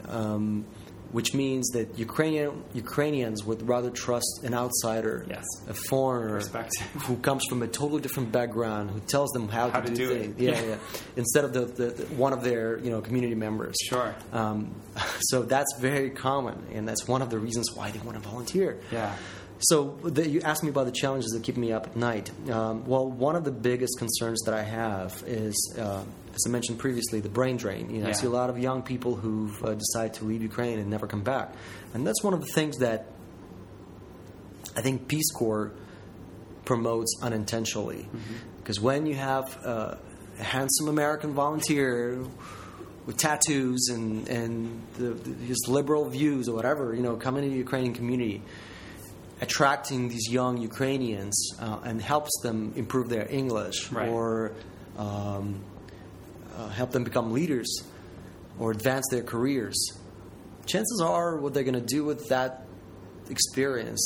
um, 0.09 0.65
which 1.13 1.31
means 1.35 1.65
that 1.77 1.87
Ukrainian 1.99 2.51
Ukrainians 2.75 3.39
would 3.49 3.61
rather 3.75 3.91
trust 3.91 4.31
an 4.49 4.55
outsider, 4.63 5.15
Yes. 5.29 5.45
a 5.69 5.75
foreigner 5.91 6.41
who 7.07 7.15
comes 7.29 7.43
from 7.49 7.59
a 7.63 7.69
totally 7.81 8.03
different 8.07 8.33
background, 8.33 8.91
who 8.95 9.01
tells 9.01 9.31
them 9.37 9.47
how, 9.57 9.65
How 9.71 9.81
to, 9.81 9.89
to 9.89 9.95
do, 9.95 10.09
do 10.09 10.15
it. 10.15 10.21
things. 10.21 10.41
Yeah, 10.41 10.51
Yeah. 10.61 10.67
yeah. 10.73 10.77
Instead 11.23 11.45
of 11.47 11.53
the, 11.57 11.65
the, 11.81 11.87
the 11.99 12.05
one 12.27 12.33
of 12.33 12.43
their 12.49 12.67
you 12.85 12.91
know 12.93 13.01
community 13.01 13.35
members. 13.47 13.77
Sure. 13.91 14.11
Um, 14.33 14.59
so 15.31 15.37
that's 15.55 15.73
very 15.79 16.11
common, 16.11 16.57
and 16.75 16.83
that's 16.89 17.07
one 17.15 17.23
of 17.23 17.31
the 17.31 17.39
reasons 17.47 17.67
why 17.77 17.87
they 17.93 18.01
want 18.01 18.17
to 18.21 18.25
volunteer. 18.29 18.71
Yeah. 18.91 19.15
So 19.71 19.77
the, 20.17 20.23
you 20.29 20.41
asked 20.51 20.63
me 20.67 20.69
about 20.69 20.85
the 20.85 20.93
challenges 21.03 21.31
that 21.33 21.43
keep 21.43 21.57
me 21.57 21.73
up 21.73 21.85
at 21.87 21.97
night. 21.97 22.27
Um, 22.51 22.85
well, 22.85 23.07
one 23.29 23.37
of 23.41 23.45
the 23.45 23.53
biggest 23.71 23.95
concerns 23.99 24.39
that 24.47 24.55
I 24.55 24.63
have 24.83 25.11
is, 25.27 25.57
uh, 25.79 26.03
as 26.37 26.43
I 26.47 26.51
mentioned 26.51 26.79
previously, 26.79 27.21
the 27.21 27.29
brain 27.29 27.57
drain. 27.57 27.91
You 27.91 28.03
know, 28.03 28.09
I 28.09 28.13
see 28.13 28.27
a 28.27 28.31
lot 28.31 28.51
of 28.51 28.59
young 28.59 28.83
people 28.83 29.17
who've 29.17 29.61
uh, 29.65 29.75
decided 29.75 30.15
to 30.15 30.25
leave 30.25 30.43
Ukraine 30.43 30.79
and 30.79 30.89
never 30.91 31.07
come 31.07 31.23
back, 31.23 31.55
and 31.95 32.07
that's 32.07 32.23
one 32.23 32.35
of 32.35 32.41
the 32.41 32.53
things 32.55 32.79
that 32.79 33.07
I 34.77 34.83
think 34.83 35.09
Peace 35.09 35.31
Corps 35.33 35.73
promotes 36.65 37.13
unintentionally. 37.23 38.09
Because 38.59 38.81
when 38.81 39.07
you 39.07 39.15
have 39.15 39.45
uh, 39.65 39.95
a 40.39 40.43
handsome 40.43 40.89
American 40.89 41.33
volunteer 41.33 42.23
with 43.07 43.17
tattoos 43.17 43.89
and, 43.89 44.29
and 44.29 44.83
the, 44.99 45.15
his 45.47 45.65
liberal 45.69 46.09
views 46.11 46.49
or 46.49 46.55
whatever, 46.57 46.93
you 46.95 47.03
know, 47.03 47.17
coming 47.17 47.45
into 47.45 47.53
the 47.55 47.59
Ukrainian 47.61 47.95
community, 47.95 48.43
attracting 49.41 50.09
these 50.09 50.29
young 50.31 50.57
Ukrainians 50.59 51.53
uh, 51.61 51.79
and 51.85 52.03
helps 52.03 52.31
them 52.43 52.73
improve 52.75 53.09
their 53.09 53.31
English 53.31 53.93
Right. 53.93 54.09
or 54.09 54.53
um, 54.99 55.63
uh, 56.57 56.69
help 56.69 56.91
them 56.93 57.05
become 57.05 57.33
leaders 57.33 57.69
or 58.59 58.71
advance 58.71 59.05
their 59.11 59.23
careers. 59.23 59.77
Chances 60.67 61.01
are, 61.05 61.37
what 61.37 61.55
they're 61.55 61.63
going 61.65 61.75
to 61.75 61.81
do 61.81 62.05
with 62.05 62.29
that 62.31 62.63
experience 63.31 64.01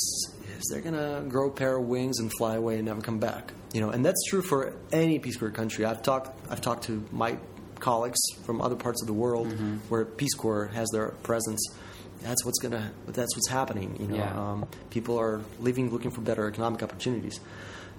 is 0.58 0.68
they're 0.70 0.80
going 0.82 0.94
to 0.94 1.28
grow 1.28 1.48
a 1.48 1.52
pair 1.52 1.76
of 1.78 1.86
wings 1.86 2.18
and 2.18 2.30
fly 2.38 2.56
away 2.56 2.76
and 2.76 2.84
never 2.86 3.00
come 3.00 3.18
back. 3.18 3.52
You 3.72 3.80
know, 3.80 3.90
and 3.90 4.04
that's 4.04 4.22
true 4.28 4.42
for 4.42 4.74
any 4.92 5.18
Peace 5.18 5.36
Corps 5.36 5.50
country. 5.50 5.84
I've 5.84 6.02
talked, 6.02 6.30
I've 6.50 6.60
talked 6.60 6.84
to 6.84 7.04
my 7.12 7.36
colleagues 7.78 8.18
from 8.44 8.60
other 8.60 8.76
parts 8.76 9.00
of 9.02 9.06
the 9.06 9.12
world 9.14 9.48
Mm-hmm. 9.48 9.76
where 9.88 10.04
Peace 10.04 10.34
Corps 10.34 10.66
has 10.68 10.88
their 10.92 11.08
presence. 11.22 11.66
That's 12.22 12.44
what's 12.44 12.58
gonna. 12.58 12.90
That's 13.06 13.34
what's 13.34 13.48
happening. 13.48 13.96
You 13.98 14.08
know, 14.08 14.16
Yeah. 14.16 14.38
um, 14.52 14.66
people 14.90 15.18
are 15.18 15.40
leaving 15.60 15.90
looking 15.90 16.10
for 16.10 16.20
better 16.20 16.46
economic 16.46 16.82
opportunities. 16.82 17.40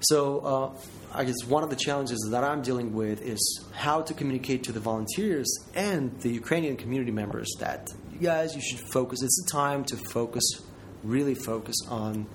So, 0.02 0.40
uh, 0.40 0.82
I 1.14 1.26
guess 1.26 1.44
one 1.46 1.64
of 1.64 1.70
the 1.70 1.76
challenges 1.76 2.20
that 2.32 2.44
I'm 2.44 2.62
dealing 2.62 2.94
with 2.94 3.22
is 3.22 3.66
how 3.74 4.02
to 4.02 4.14
communicate 4.14 4.64
to 4.64 4.72
the 4.72 4.80
volunteers 4.80 5.48
and 5.76 6.20
the 6.22 6.30
Ukrainian 6.30 6.76
community 6.78 7.12
members 7.12 7.50
that 7.60 7.90
you 8.14 8.20
guys, 8.20 8.56
you 8.56 8.62
should 8.62 8.80
focus. 8.92 9.22
It's 9.22 9.44
a 9.48 9.52
time 9.52 9.84
to 9.86 9.98
focus, 9.98 10.44
really 11.04 11.36
focus 11.36 11.76
on 11.90 12.28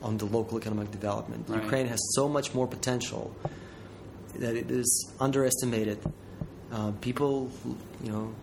on 0.00 0.16
the 0.16 0.26
local 0.26 0.58
economic 0.58 0.90
development. 0.92 1.48
Right. 1.48 1.62
Ukraine 1.62 1.86
has 1.88 2.00
so 2.14 2.28
much 2.28 2.54
more 2.54 2.68
potential 2.68 3.34
that 4.36 4.54
it 4.54 4.70
is 4.70 5.12
underestimated. 5.18 5.98
Uh, 6.70 6.92
people, 7.00 7.50
you 8.04 8.12
know, 8.12 8.34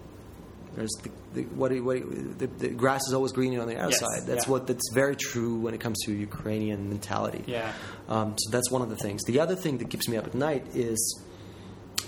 There's 0.75 0.91
the, 1.03 1.09
the, 1.33 1.41
what, 1.55 1.71
what 1.81 1.97
the, 2.39 2.47
the 2.47 2.67
grass 2.69 3.01
is 3.07 3.13
always 3.13 3.31
greener 3.31 3.61
on 3.61 3.67
the 3.67 3.77
other 3.77 3.91
Yes, 3.91 3.99
side. 3.99 4.23
That's 4.27 4.45
yeah. 4.45 4.51
what 4.51 4.67
that's 4.67 4.89
very 4.93 5.15
true 5.15 5.57
when 5.59 5.73
it 5.73 5.79
comes 5.79 5.97
to 6.05 6.11
Ukrainian 6.13 6.89
mentality. 6.89 7.43
Yeah. 7.47 7.71
Um, 8.09 8.35
so 8.38 8.49
that's 8.51 8.69
one 8.69 8.81
of 8.81 8.89
the 8.89 8.97
things. 8.97 9.23
The 9.23 9.39
other 9.39 9.55
thing 9.55 9.77
that 9.79 9.89
keeps 9.89 10.07
me 10.09 10.17
up 10.17 10.25
at 10.27 10.35
night 10.35 10.65
is, 10.75 10.99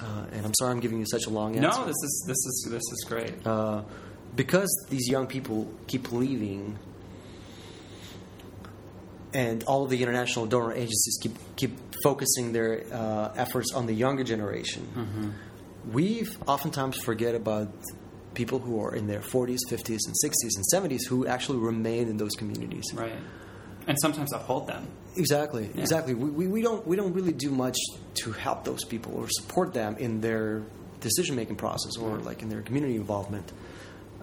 uh, 0.02 0.26
and 0.34 0.46
I'm 0.46 0.54
sorry 0.60 0.72
I'm 0.72 0.80
giving 0.82 1.00
you 1.00 1.06
such 1.06 1.26
a 1.28 1.30
long 1.30 1.56
answer. 1.56 1.80
No, 1.80 1.86
this 1.86 1.96
is 2.04 2.24
this 2.28 2.38
is 2.38 2.68
this 2.70 2.84
is 2.96 3.06
great. 3.08 3.48
uh, 3.48 3.84
because 4.36 4.70
these 4.90 5.08
young 5.10 5.26
people 5.28 5.68
keep 5.88 6.12
leaving, 6.12 6.78
and 9.34 9.64
all 9.64 9.84
of 9.84 9.90
the 9.90 10.02
international 10.02 10.46
donor 10.46 10.74
agencies 10.74 11.18
keep 11.22 11.36
keep 11.56 11.72
focusing 12.04 12.52
their 12.54 12.84
uh, 12.92 13.34
efforts 13.36 13.74
on 13.74 13.86
the 13.88 13.94
younger 13.94 14.24
generation. 14.24 14.88
Mm-hmm. 14.96 15.30
We 15.92 16.28
oftentimes 16.48 16.98
forget 16.98 17.34
about 17.36 17.70
people 18.34 18.60
who 18.60 18.80
are 18.82 18.94
in 18.96 19.08
their 19.08 19.20
40s, 19.22 19.60
50s, 19.70 20.00
and 20.08 20.16
60s 20.24 20.52
and 20.56 20.66
70s 20.92 21.06
who 21.08 21.26
actually 21.28 21.60
remain 21.60 22.08
in 22.08 22.18
those 22.18 22.34
communities. 22.36 22.86
Right. 22.94 23.12
And 23.88 23.98
sometimes 24.02 24.34
uphold 24.34 24.68
them. 24.68 24.88
Exactly, 25.16 25.70
Yeah. 25.74 25.82
exactly. 25.82 26.14
We, 26.14 26.30
we, 26.30 26.48
we 26.48 26.62
don't 26.62 26.86
we 26.86 26.96
don't 26.96 27.14
really 27.14 27.32
do 27.34 27.50
much 27.50 27.78
to 28.16 28.32
help 28.34 28.66
those 28.66 28.84
people 28.84 29.16
or 29.16 29.28
support 29.30 29.74
them 29.74 29.96
in 29.98 30.22
their 30.22 30.62
decision 31.00 31.36
making 31.36 31.56
process 31.56 31.96
or 31.98 32.18
like 32.18 32.42
in 32.42 32.50
their 32.50 32.62
community 32.62 32.96
involvement. 32.96 33.52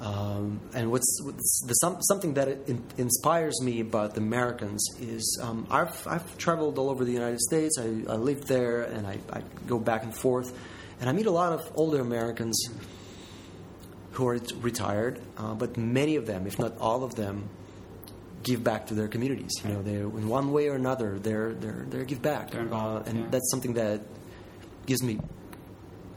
Um, 0.01 0.61
and 0.75 0.90
what's, 0.90 1.21
what's 1.25 1.64
the, 1.67 1.73
some, 1.75 2.03
something 2.03 2.35
that 2.35 2.49
in, 2.69 2.83
inspires 2.99 3.62
me 3.62 3.81
about 3.81 4.14
the 4.14 4.21
Americans 4.21 4.85
is 5.01 5.40
um, 5.43 5.67
I've, 5.71 6.07
I've 6.07 6.37
traveled 6.37 6.79
all 6.79 6.90
over 6.90 7.05
the 7.05 7.12
United 7.12 7.40
States. 7.40 7.79
I, 7.79 7.85
I 8.12 8.17
lived 8.17 8.49
there 8.49 8.83
and 8.83 9.07
I, 9.07 9.19
I 9.33 9.43
go 9.69 9.79
back 9.79 10.03
and 10.03 10.14
forth, 10.14 10.53
and 11.01 11.09
I 11.09 11.12
meet 11.12 11.27
a 11.27 11.31
lot 11.31 11.53
of 11.53 11.71
older 11.77 12.01
Americans 12.01 12.61
who 14.14 14.27
are 14.29 14.38
retired, 14.61 15.20
uh, 15.37 15.55
but 15.55 15.77
many 15.77 16.16
of 16.16 16.27
them, 16.27 16.46
if 16.46 16.59
not 16.59 16.77
all 16.79 17.05
of 17.05 17.14
them, 17.16 17.48
give 18.42 18.62
back 18.62 18.87
to 18.88 18.94
their 18.94 19.09
communities. 19.09 19.50
You 19.64 19.72
know, 19.74 19.83
they 19.83 19.94
in 19.96 20.29
one 20.29 20.53
way 20.53 20.68
or 20.68 20.74
another, 20.74 21.18
they're 21.18 21.53
they're 21.53 21.85
they 21.88 22.05
give 22.05 22.22
back, 22.22 22.55
uh, 22.55 23.03
and 23.07 23.18
yeah. 23.18 23.27
that's 23.31 23.50
something 23.50 23.74
that 23.74 24.00
gives 24.87 25.03
me, 25.03 25.18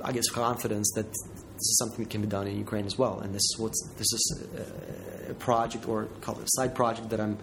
I 0.03 0.11
guess, 0.11 0.29
confidence 0.29 0.91
that 0.95 1.05
this 1.11 1.67
is 1.71 1.77
something 1.79 2.03
that 2.03 2.11
can 2.11 2.21
be 2.21 2.27
done 2.27 2.47
in 2.47 2.57
Ukraine 2.57 2.85
as 2.85 2.97
well. 2.97 3.19
And 3.19 3.33
this 3.33 3.41
is 3.49 3.55
what's 3.57 3.81
this 3.97 4.11
is 4.17 4.23
a, 5.27 5.31
a 5.31 5.33
project 5.33 5.87
or 5.87 6.05
call 6.21 6.35
it 6.39 6.43
a 6.43 6.47
side 6.57 6.73
project 6.75 7.09
that 7.09 7.19
I'm. 7.19 7.37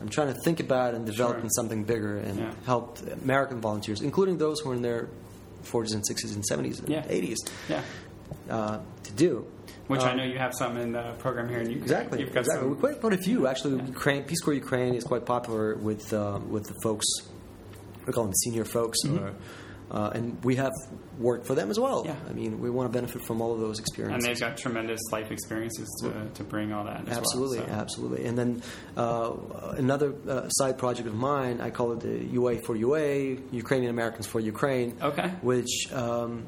I'm 0.00 0.08
trying 0.08 0.32
to 0.32 0.40
think 0.44 0.60
about 0.60 0.94
and 0.94 1.04
develop 1.04 1.38
Sure. 1.38 1.42
in 1.42 1.50
something 1.50 1.82
bigger 1.82 2.18
and 2.18 2.38
Yeah. 2.38 2.52
help 2.66 3.00
American 3.24 3.60
volunteers, 3.60 4.00
including 4.00 4.38
those 4.38 4.60
who 4.60 4.70
are 4.70 4.76
in 4.76 4.82
their 4.82 5.08
40s 5.64 5.92
and 5.92 6.04
60s 6.06 6.32
and 6.36 6.44
70s 6.48 6.78
and 6.78 6.88
Yeah. 6.88 7.02
80s, 7.08 7.38
Yeah. 7.68 7.82
uh, 8.48 8.78
to 9.02 9.12
do. 9.14 9.44
Which 9.88 10.02
I 10.02 10.10
Um, 10.12 10.18
know 10.18 10.24
you 10.24 10.38
have 10.38 10.54
some 10.54 10.76
in 10.76 10.92
the 10.92 11.14
program 11.18 11.48
here 11.48 11.58
in 11.58 11.66
Ukraine. 11.70 11.82
Exactly. 11.82 12.20
You've 12.20 12.32
got 12.32 12.40
exactly. 12.40 12.68
some- 12.68 12.76
quite, 12.76 13.00
quite 13.00 13.12
a 13.14 13.18
few 13.28 13.46
actually. 13.46 13.82
Ukraine, 13.86 14.22
Peace 14.24 14.40
Corps 14.40 14.54
Ukraine 14.54 14.94
is 14.94 15.04
quite 15.04 15.24
popular 15.24 15.74
with 15.76 16.12
uh, 16.12 16.38
with 16.54 16.64
the 16.64 16.74
folks. 16.82 17.06
We 18.06 18.12
call 18.12 18.24
them 18.24 18.34
senior 18.44 18.64
folks, 18.64 18.98
or, 19.06 19.34
uh, 19.90 20.10
and 20.14 20.42
we 20.42 20.56
have 20.56 20.72
worked 21.18 21.46
for 21.46 21.54
them 21.54 21.70
as 21.70 21.78
well. 21.78 22.04
Mm-hmm. 22.04 22.24
Yeah. 22.26 22.30
I 22.30 22.32
mean, 22.32 22.60
we 22.60 22.70
want 22.70 22.90
to 22.90 22.92
benefit 22.98 23.20
from 23.26 23.40
all 23.42 23.52
of 23.52 23.60
those 23.60 23.78
experiences. 23.78 24.24
and 24.24 24.34
they've 24.34 24.40
got 24.40 24.56
tremendous 24.56 25.00
life 25.12 25.30
experiences 25.30 25.88
to, 26.02 26.28
to 26.34 26.44
bring 26.44 26.72
all 26.72 26.84
that. 26.84 27.06
Absolutely, 27.08 27.58
well, 27.58 27.66
so. 27.68 27.72
absolutely. 27.74 28.24
And 28.24 28.38
then 28.38 28.62
uh, 28.96 29.32
another 29.76 30.14
uh, 30.26 30.48
side 30.48 30.78
project 30.78 31.06
of 31.06 31.14
mine, 31.14 31.60
I 31.60 31.68
call 31.70 31.92
it 31.92 32.00
the 32.00 32.24
UA 32.24 32.60
for 32.60 32.76
UA, 32.76 33.36
Ukrainian 33.52 33.90
Americans 33.90 34.26
for 34.26 34.40
Ukraine. 34.40 34.96
Okay. 35.02 35.28
Which 35.42 35.92
um, 35.92 36.46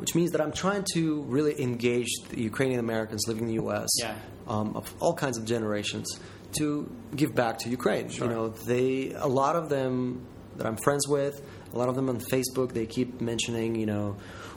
which 0.00 0.14
means 0.14 0.30
that 0.32 0.40
I'm 0.40 0.52
trying 0.52 0.84
to 0.94 1.22
really 1.22 1.60
engage 1.60 2.08
the 2.30 2.40
Ukrainian 2.40 2.80
Americans 2.80 3.24
living 3.28 3.44
in 3.44 3.48
the 3.48 3.54
U.S. 3.64 3.88
Yeah. 3.98 4.14
Um, 4.48 4.76
of 4.76 4.92
all 5.00 5.14
kinds 5.14 5.36
of 5.38 5.44
generations 5.44 6.18
to 6.58 6.90
give 7.14 7.34
back 7.34 7.58
to 7.58 7.68
Ukraine. 7.68 8.08
Sure. 8.08 8.26
You 8.26 8.34
know, 8.34 8.48
they 8.48 9.12
a 9.12 9.26
lot 9.26 9.54
of 9.56 9.68
them 9.68 10.26
that 10.56 10.66
I'm 10.66 10.76
friends 10.76 11.06
with, 11.06 11.40
a 11.72 11.78
lot 11.78 11.88
of 11.88 11.94
them 11.94 12.08
on 12.08 12.18
Facebook, 12.18 12.72
they 12.72 12.86
keep 12.86 13.20
mentioning, 13.20 13.74
you 13.76 13.86
know. 13.86 14.16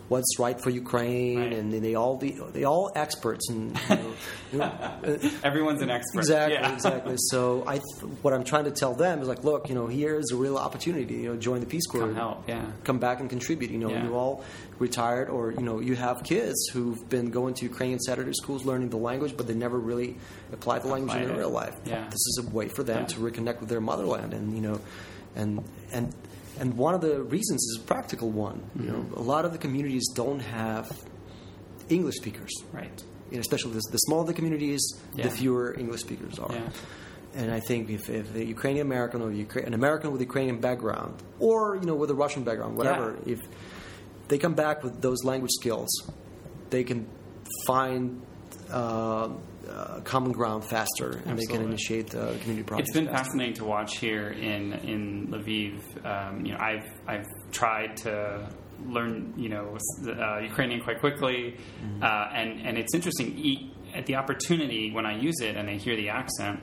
What's 0.10 0.38
right 0.38 0.60
for 0.62 0.70
Ukraine, 0.70 1.40
Right. 1.40 1.54
and 1.54 1.72
they 1.72 1.96
all 1.96 2.18
the, 2.18 2.36
they 2.52 2.66
all 2.66 2.92
experts, 2.96 3.50
and 3.50 3.80
you 4.52 4.60
know, 4.60 4.72
Everyone's 5.44 5.82
an 5.82 5.90
expert. 5.90 6.20
Exactly, 6.20 6.56
Yeah. 6.56 6.74
exactly. 6.74 7.16
So 7.18 7.64
I, 7.66 7.80
what 8.22 8.34
I'm 8.34 8.44
trying 8.44 8.66
to 8.66 8.72
tell 8.72 8.94
them 8.94 9.22
is 9.22 9.28
like, 9.28 9.44
look, 9.44 9.70
you 9.70 9.76
know, 9.76 9.88
here 9.88 10.16
is 10.18 10.32
a 10.32 10.36
real 10.36 10.58
opportunity. 10.58 11.16
You 11.16 11.30
know, 11.30 11.38
join 11.38 11.62
the 11.62 11.66
Peace 11.66 11.88
Corps, 11.88 12.02
Come 12.02 12.16
help, 12.16 12.48
yeah. 12.50 12.66
come 12.84 13.00
back 13.00 13.22
and 13.22 13.30
contribute. 13.30 13.72
You 13.72 13.80
know, 13.80 13.90
Yeah. 13.90 14.04
you 14.06 14.16
all 14.16 14.44
retired, 14.78 15.30
or 15.30 15.52
you 15.52 15.62
know, 15.62 15.80
you 15.80 15.96
have 15.96 16.24
kids 16.24 16.68
who've 16.74 17.08
been 17.10 17.32
going 17.32 17.54
to 17.56 17.64
Ukrainian 17.66 18.00
Saturday 18.00 18.34
schools, 18.34 18.66
learning 18.66 18.90
the 18.90 18.98
language, 18.98 19.36
but 19.38 19.48
they 19.48 19.54
never 19.56 19.80
really 19.80 20.18
apply 20.52 20.80
the 20.80 20.90
language 20.90 21.16
in 21.16 21.24
their 21.28 21.36
it. 21.36 21.40
real 21.40 21.50
life. 21.50 21.76
Yeah. 21.86 22.04
This 22.10 22.16
is 22.32 22.46
a 22.46 22.50
way 22.56 22.68
for 22.68 22.84
them 22.84 23.00
Yeah. 23.02 23.06
to 23.14 23.20
reconnect 23.22 23.62
with 23.62 23.70
their 23.70 23.82
motherland, 23.82 24.34
and 24.34 24.54
you 24.54 24.62
know, 24.62 24.80
and 25.36 25.64
and. 25.94 26.14
And 26.60 26.78
one 26.78 26.94
of 26.94 27.02
the 27.02 27.22
reasons 27.24 27.62
is 27.64 27.80
a 27.82 27.86
practical 27.88 28.30
one. 28.30 28.62
You 28.80 28.86
know, 28.92 28.94
Mm-hmm. 29.00 29.14
a 29.16 29.22
lot 29.22 29.44
of 29.46 29.52
the 29.52 29.58
communities 29.58 30.06
don't 30.16 30.40
have 30.40 30.86
English 31.90 32.16
speakers 32.16 32.52
Right. 32.72 33.04
you 33.30 33.38
know, 33.38 33.42
especially 33.42 33.74
the, 33.74 33.82
the 33.92 33.98
smaller 33.98 34.26
the 34.26 34.34
community 34.34 34.74
is, 34.74 34.84
Yeah. 35.16 35.24
the 35.28 35.32
fewer 35.32 35.74
English 35.78 36.02
speakers 36.02 36.38
are. 36.40 36.54
Yeah. 36.54 36.70
And 37.36 37.52
I 37.52 37.60
think 37.60 37.90
if, 37.90 38.10
if 38.10 38.36
a 38.36 38.46
Ukrainian 38.46 38.86
American 38.86 39.20
or 39.24 39.30
Ukra- 39.32 39.66
an 39.66 39.74
American 39.74 40.12
with 40.12 40.22
Ukrainian 40.22 40.60
background, 40.62 41.16
or 41.40 41.76
you 41.80 41.86
know 41.90 41.96
with 41.96 42.12
a 42.12 42.16
Russian 42.26 42.44
background, 42.44 42.78
whatever, 42.78 43.18
if 43.26 43.40
they 44.28 44.38
come 44.38 44.54
back 44.54 44.84
with 44.84 45.02
those 45.02 45.24
language 45.32 45.52
skills, 45.60 45.90
they 46.70 46.84
can 46.84 47.08
find 47.66 48.22
uh, 48.72 49.30
uh, 49.70 50.02
common 50.02 50.32
ground 50.32 50.66
faster, 50.66 51.22
and 51.26 51.38
they 51.40 51.46
can 51.46 51.62
initiate 51.62 52.08
the 52.10 52.38
community 52.42 52.64
projects. 52.64 52.90
It's 52.90 52.98
been 52.98 53.08
faster. 53.08 53.24
fascinating 53.26 53.54
to 53.56 53.66
watch 53.66 53.98
here 53.98 54.30
in 54.30 54.74
in 54.74 55.28
Lviv. 55.30 55.80
Um, 56.06 56.46
you 56.46 56.52
know, 56.54 56.60
I've 56.60 56.90
I've 57.08 57.26
tried 57.52 57.98
to 57.98 58.50
learn 58.86 59.34
you 59.38 59.50
know 59.50 59.78
uh, 60.08 60.40
Ukrainian 60.40 60.82
quite 60.82 61.00
quickly, 61.00 61.58
Mm-hmm. 61.84 62.04
uh, 62.04 62.08
and 62.40 62.50
and 62.68 62.78
it's 62.78 62.94
interesting 62.94 63.38
e- 63.38 63.74
at 63.96 64.06
the 64.06 64.16
opportunity 64.16 64.92
when 64.92 65.06
I 65.06 65.18
use 65.20 65.40
it 65.42 65.56
and 65.56 65.70
I 65.70 65.76
hear 65.78 65.96
the 65.96 66.10
accent. 66.10 66.60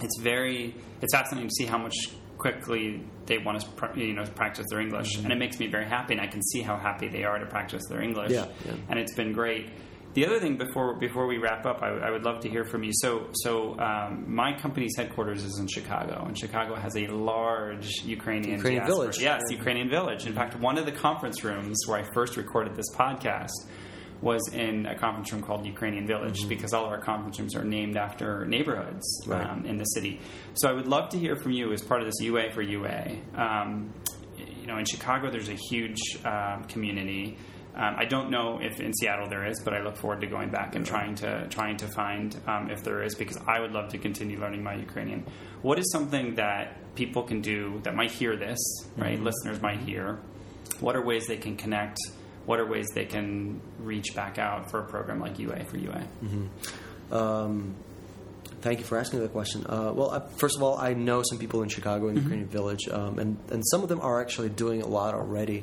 It's 0.00 0.18
very 0.20 0.74
it's 1.02 1.14
fascinating 1.14 1.48
to 1.48 1.54
see 1.54 1.66
how 1.66 1.78
much 1.78 1.94
quickly 2.38 3.02
they 3.26 3.38
want 3.38 3.60
to 3.60 3.68
pr- 3.70 3.98
you 3.98 4.12
know 4.14 4.24
practice 4.34 4.66
their 4.70 4.80
English, 4.80 5.16
and 5.18 5.30
it 5.32 5.38
makes 5.38 5.58
me 5.60 5.66
very 5.68 5.86
happy, 5.86 6.14
and 6.14 6.20
I 6.20 6.26
can 6.26 6.42
see 6.42 6.62
how 6.62 6.76
happy 6.76 7.08
they 7.08 7.24
are 7.24 7.38
to 7.38 7.46
practice 7.46 7.82
their 7.88 8.02
English. 8.02 8.32
Yeah, 8.32 8.46
yeah. 8.66 8.72
and 8.88 8.98
it's 8.98 9.14
been 9.14 9.32
great. 9.32 9.66
The 10.14 10.24
other 10.26 10.38
thing 10.38 10.56
before 10.56 10.94
before 10.94 11.26
we 11.26 11.38
wrap 11.38 11.66
up, 11.66 11.82
I, 11.82 11.88
I 11.88 12.10
would 12.10 12.22
love 12.24 12.40
to 12.40 12.48
hear 12.48 12.64
from 12.64 12.84
you. 12.84 12.92
So 12.94 13.28
so 13.32 13.78
um, 13.80 14.24
my 14.32 14.52
company's 14.56 14.94
headquarters 14.96 15.42
is 15.42 15.58
in 15.58 15.66
Chicago, 15.66 16.24
and 16.26 16.38
Chicago 16.38 16.76
has 16.76 16.96
a 16.96 17.06
large 17.08 17.88
Ukrainian 18.04 18.56
Ukrainian 18.58 18.86
village. 18.86 19.18
Yes, 19.20 19.40
Yeah. 19.50 19.56
Ukrainian 19.58 19.88
village. 19.90 20.26
In 20.26 20.32
fact, 20.34 20.58
one 20.60 20.78
of 20.78 20.86
the 20.86 20.92
conference 20.92 21.42
rooms 21.42 21.76
where 21.86 21.98
I 21.98 22.04
first 22.14 22.36
recorded 22.36 22.76
this 22.76 22.90
podcast 22.94 23.50
was 24.20 24.40
in 24.54 24.86
a 24.86 24.96
conference 24.96 25.32
room 25.32 25.42
called 25.42 25.66
Ukrainian 25.66 26.06
Village 26.06 26.48
because 26.48 26.72
all 26.72 26.84
of 26.86 26.92
our 26.92 27.00
conference 27.00 27.38
rooms 27.38 27.54
are 27.56 27.64
named 27.64 27.96
after 27.96 28.46
neighborhoods 28.46 29.04
Right. 29.26 29.44
um, 29.44 29.66
in 29.66 29.76
the 29.76 29.84
city. 29.96 30.20
So 30.54 30.68
I 30.70 30.72
would 30.72 30.86
love 30.88 31.10
to 31.10 31.18
hear 31.18 31.34
from 31.36 31.52
you 31.52 31.72
as 31.72 31.82
part 31.82 32.00
of 32.00 32.06
this 32.06 32.20
UA 32.20 32.52
for 32.52 32.62
UA. 32.62 33.18
Um, 33.34 33.92
you 34.60 34.66
know, 34.68 34.78
in 34.78 34.86
Chicago, 34.86 35.30
there's 35.30 35.50
a 35.50 35.58
huge 35.70 35.98
um, 36.24 36.64
community. 36.64 37.36
Um, 37.76 37.96
I 37.98 38.04
don't 38.04 38.30
know 38.30 38.60
if 38.62 38.80
in 38.80 38.94
Seattle 38.94 39.28
there 39.28 39.44
is, 39.44 39.60
but 39.64 39.74
I 39.74 39.82
look 39.82 39.96
forward 39.96 40.20
to 40.20 40.28
going 40.28 40.50
back 40.50 40.76
and 40.76 40.86
trying 40.86 41.16
to 41.16 41.46
trying 41.48 41.76
to 41.78 41.88
find 41.88 42.36
um, 42.46 42.70
if 42.70 42.84
there 42.84 43.02
is 43.02 43.14
because 43.16 43.36
I 43.48 43.58
would 43.60 43.72
love 43.72 43.88
to 43.90 43.98
continue 43.98 44.38
learning 44.38 44.62
my 44.62 44.74
Ukrainian. 44.74 45.26
What 45.62 45.78
is 45.78 45.90
something 45.90 46.36
that 46.36 46.94
people 46.94 47.24
can 47.24 47.40
do 47.40 47.80
that 47.82 47.94
might 47.96 48.12
hear 48.12 48.36
this, 48.36 48.58
right? 48.96 49.20
Listeners 49.20 49.60
might 49.60 49.80
hear. 49.80 50.20
What 50.80 50.94
are 50.94 51.02
ways 51.02 51.26
they 51.26 51.36
can 51.36 51.56
connect? 51.56 51.98
What 52.46 52.60
are 52.60 52.66
ways 52.66 52.86
they 52.94 53.06
can 53.06 53.60
reach 53.78 54.14
back 54.14 54.38
out 54.38 54.70
for 54.70 54.78
a 54.80 54.84
program 54.84 55.18
like 55.20 55.38
UA 55.38 55.64
for 55.64 55.76
UA? 55.78 56.06
Um, 57.10 57.74
thank 58.64 58.78
you 58.80 58.84
for 58.90 58.96
asking 58.98 59.20
that 59.20 59.32
question. 59.32 59.64
Uh, 59.66 59.92
well, 59.94 60.10
uh, 60.10 60.20
first 60.42 60.56
of 60.56 60.62
all, 60.64 60.76
I 60.88 60.90
know 60.94 61.22
some 61.28 61.38
people 61.38 61.62
in 61.62 61.68
Chicago 61.68 62.08
in 62.08 62.14
the 62.16 62.22
Ukrainian 62.26 62.48
Village, 62.48 62.84
um, 62.98 63.18
and 63.22 63.30
and 63.54 63.62
some 63.72 63.80
of 63.84 63.88
them 63.92 64.00
are 64.08 64.16
actually 64.24 64.48
doing 64.64 64.80
a 64.82 64.86
lot 64.98 65.12
already. 65.14 65.58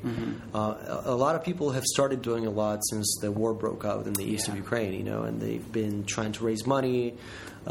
Uh, 0.54 0.60
a, 1.06 1.12
a 1.16 1.18
lot 1.26 1.34
of 1.38 1.42
people 1.50 1.68
have 1.78 1.84
started 1.96 2.22
doing 2.22 2.44
a 2.52 2.54
lot 2.64 2.78
since 2.92 3.08
the 3.24 3.32
war 3.42 3.52
broke 3.64 3.84
out 3.92 4.04
in 4.10 4.14
the 4.22 4.24
east 4.34 4.46
of 4.50 4.56
Ukraine. 4.66 4.94
You 5.00 5.04
know, 5.12 5.22
and 5.28 5.36
they've 5.44 5.70
been 5.82 6.06
trying 6.16 6.32
to 6.38 6.42
raise 6.50 6.64
money 6.78 7.02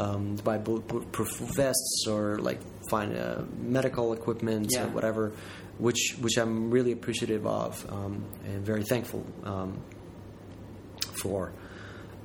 um, 0.03 0.23
to 0.37 0.43
buy 0.49 0.57
bulletproof 0.67 1.31
vests 1.61 2.05
or 2.13 2.23
like 2.49 2.59
find 2.93 3.09
uh, 3.17 3.41
medical 3.77 4.07
equipment 4.19 4.67
Yeah. 4.69 4.85
or 4.85 4.89
whatever. 4.97 5.23
Which, 5.87 6.03
which 6.23 6.35
I'm 6.37 6.69
really 6.69 6.91
appreciative 6.91 7.43
of 7.47 7.71
um, 7.91 8.13
and 8.45 8.59
very 8.71 8.83
thankful 8.83 9.21
um, 9.51 9.69
for. 11.21 11.41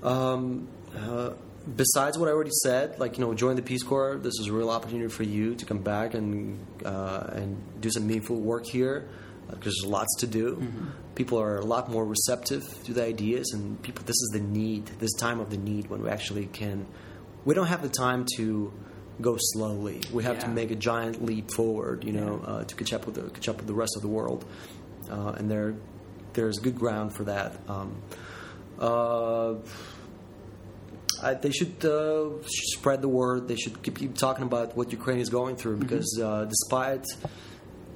Um, 0.03 0.69
uh, 0.95 1.31
besides 1.75 2.19
what 2.19 2.29
I 2.29 2.33
already 2.33 2.53
said, 2.63 2.99
like 2.99 3.19
you 3.19 3.25
know, 3.25 3.35
join 3.35 3.57
the 3.57 3.63
Peace 3.63 3.83
Corps. 3.83 4.17
This 4.17 4.35
is 4.41 4.47
a 4.49 4.53
real 4.53 4.71
opportunity 4.71 5.09
for 5.09 5.23
you 5.25 5.55
to 5.57 5.65
come 5.65 5.79
back 5.79 6.15
and 6.15 6.59
uh, 6.85 7.31
and 7.33 7.81
do 7.81 7.91
some 7.91 8.07
meaningful 8.07 8.37
work 8.41 8.67
here. 8.67 9.09
because 9.51 9.75
there's 9.81 9.91
lots 9.91 10.15
to 10.19 10.27
do. 10.27 10.63
People 11.15 11.41
are 11.41 11.59
a 11.59 11.65
lot 11.65 11.91
more 11.91 12.05
receptive 12.05 12.63
to 12.85 12.93
the 12.93 13.05
ideas, 13.05 13.53
and 13.55 13.81
people. 13.83 14.03
This 14.05 14.17
is 14.17 14.31
the 14.33 14.41
need. 14.41 14.87
This 14.99 15.15
time 15.15 15.41
of 15.41 15.51
the 15.51 15.57
need 15.57 15.89
when 15.89 16.03
we 16.03 16.09
actually 16.11 16.47
can. 16.47 16.87
We 17.45 17.55
don't 17.55 17.69
have 17.69 17.83
the 17.83 17.89
time 17.89 18.27
to 18.37 18.73
go 19.21 19.37
slowly. 19.39 20.03
We 20.13 20.25
have 20.25 20.41
to 20.41 20.49
make 20.49 20.71
a 20.71 20.75
giant 20.77 21.25
leap 21.25 21.51
forward. 21.53 22.05
You 22.05 22.13
know, 22.13 22.43
uh, 22.45 22.65
to 22.65 22.75
catch 22.75 22.93
up 22.93 23.07
with 23.07 23.15
the 23.15 23.31
catch 23.31 23.49
up 23.49 23.57
with 23.57 23.67
the 23.67 23.75
rest 23.75 23.97
of 23.97 24.03
the 24.03 24.09
world, 24.09 24.45
uh, 25.11 25.33
and 25.39 25.51
there 25.51 25.75
there's 26.35 26.59
good 26.59 26.77
ground 26.79 27.15
for 27.15 27.25
that. 27.25 27.59
Um, 27.69 28.03
uh, 28.79 29.55
I, 31.23 31.35
they 31.35 31.51
should 31.51 31.85
uh, 31.85 32.31
spread 32.47 33.03
the 33.03 33.09
word. 33.09 33.49
They 33.49 33.57
should 33.57 33.83
keep, 33.83 33.99
keep 33.99 34.17
talking 34.17 34.45
about 34.45 34.77
what 34.77 34.93
Ukraine 34.93 35.19
is 35.19 35.29
going 35.29 35.57
through 35.57 35.79
because 35.79 36.21
uh, 36.23 36.45
despite 36.45 37.05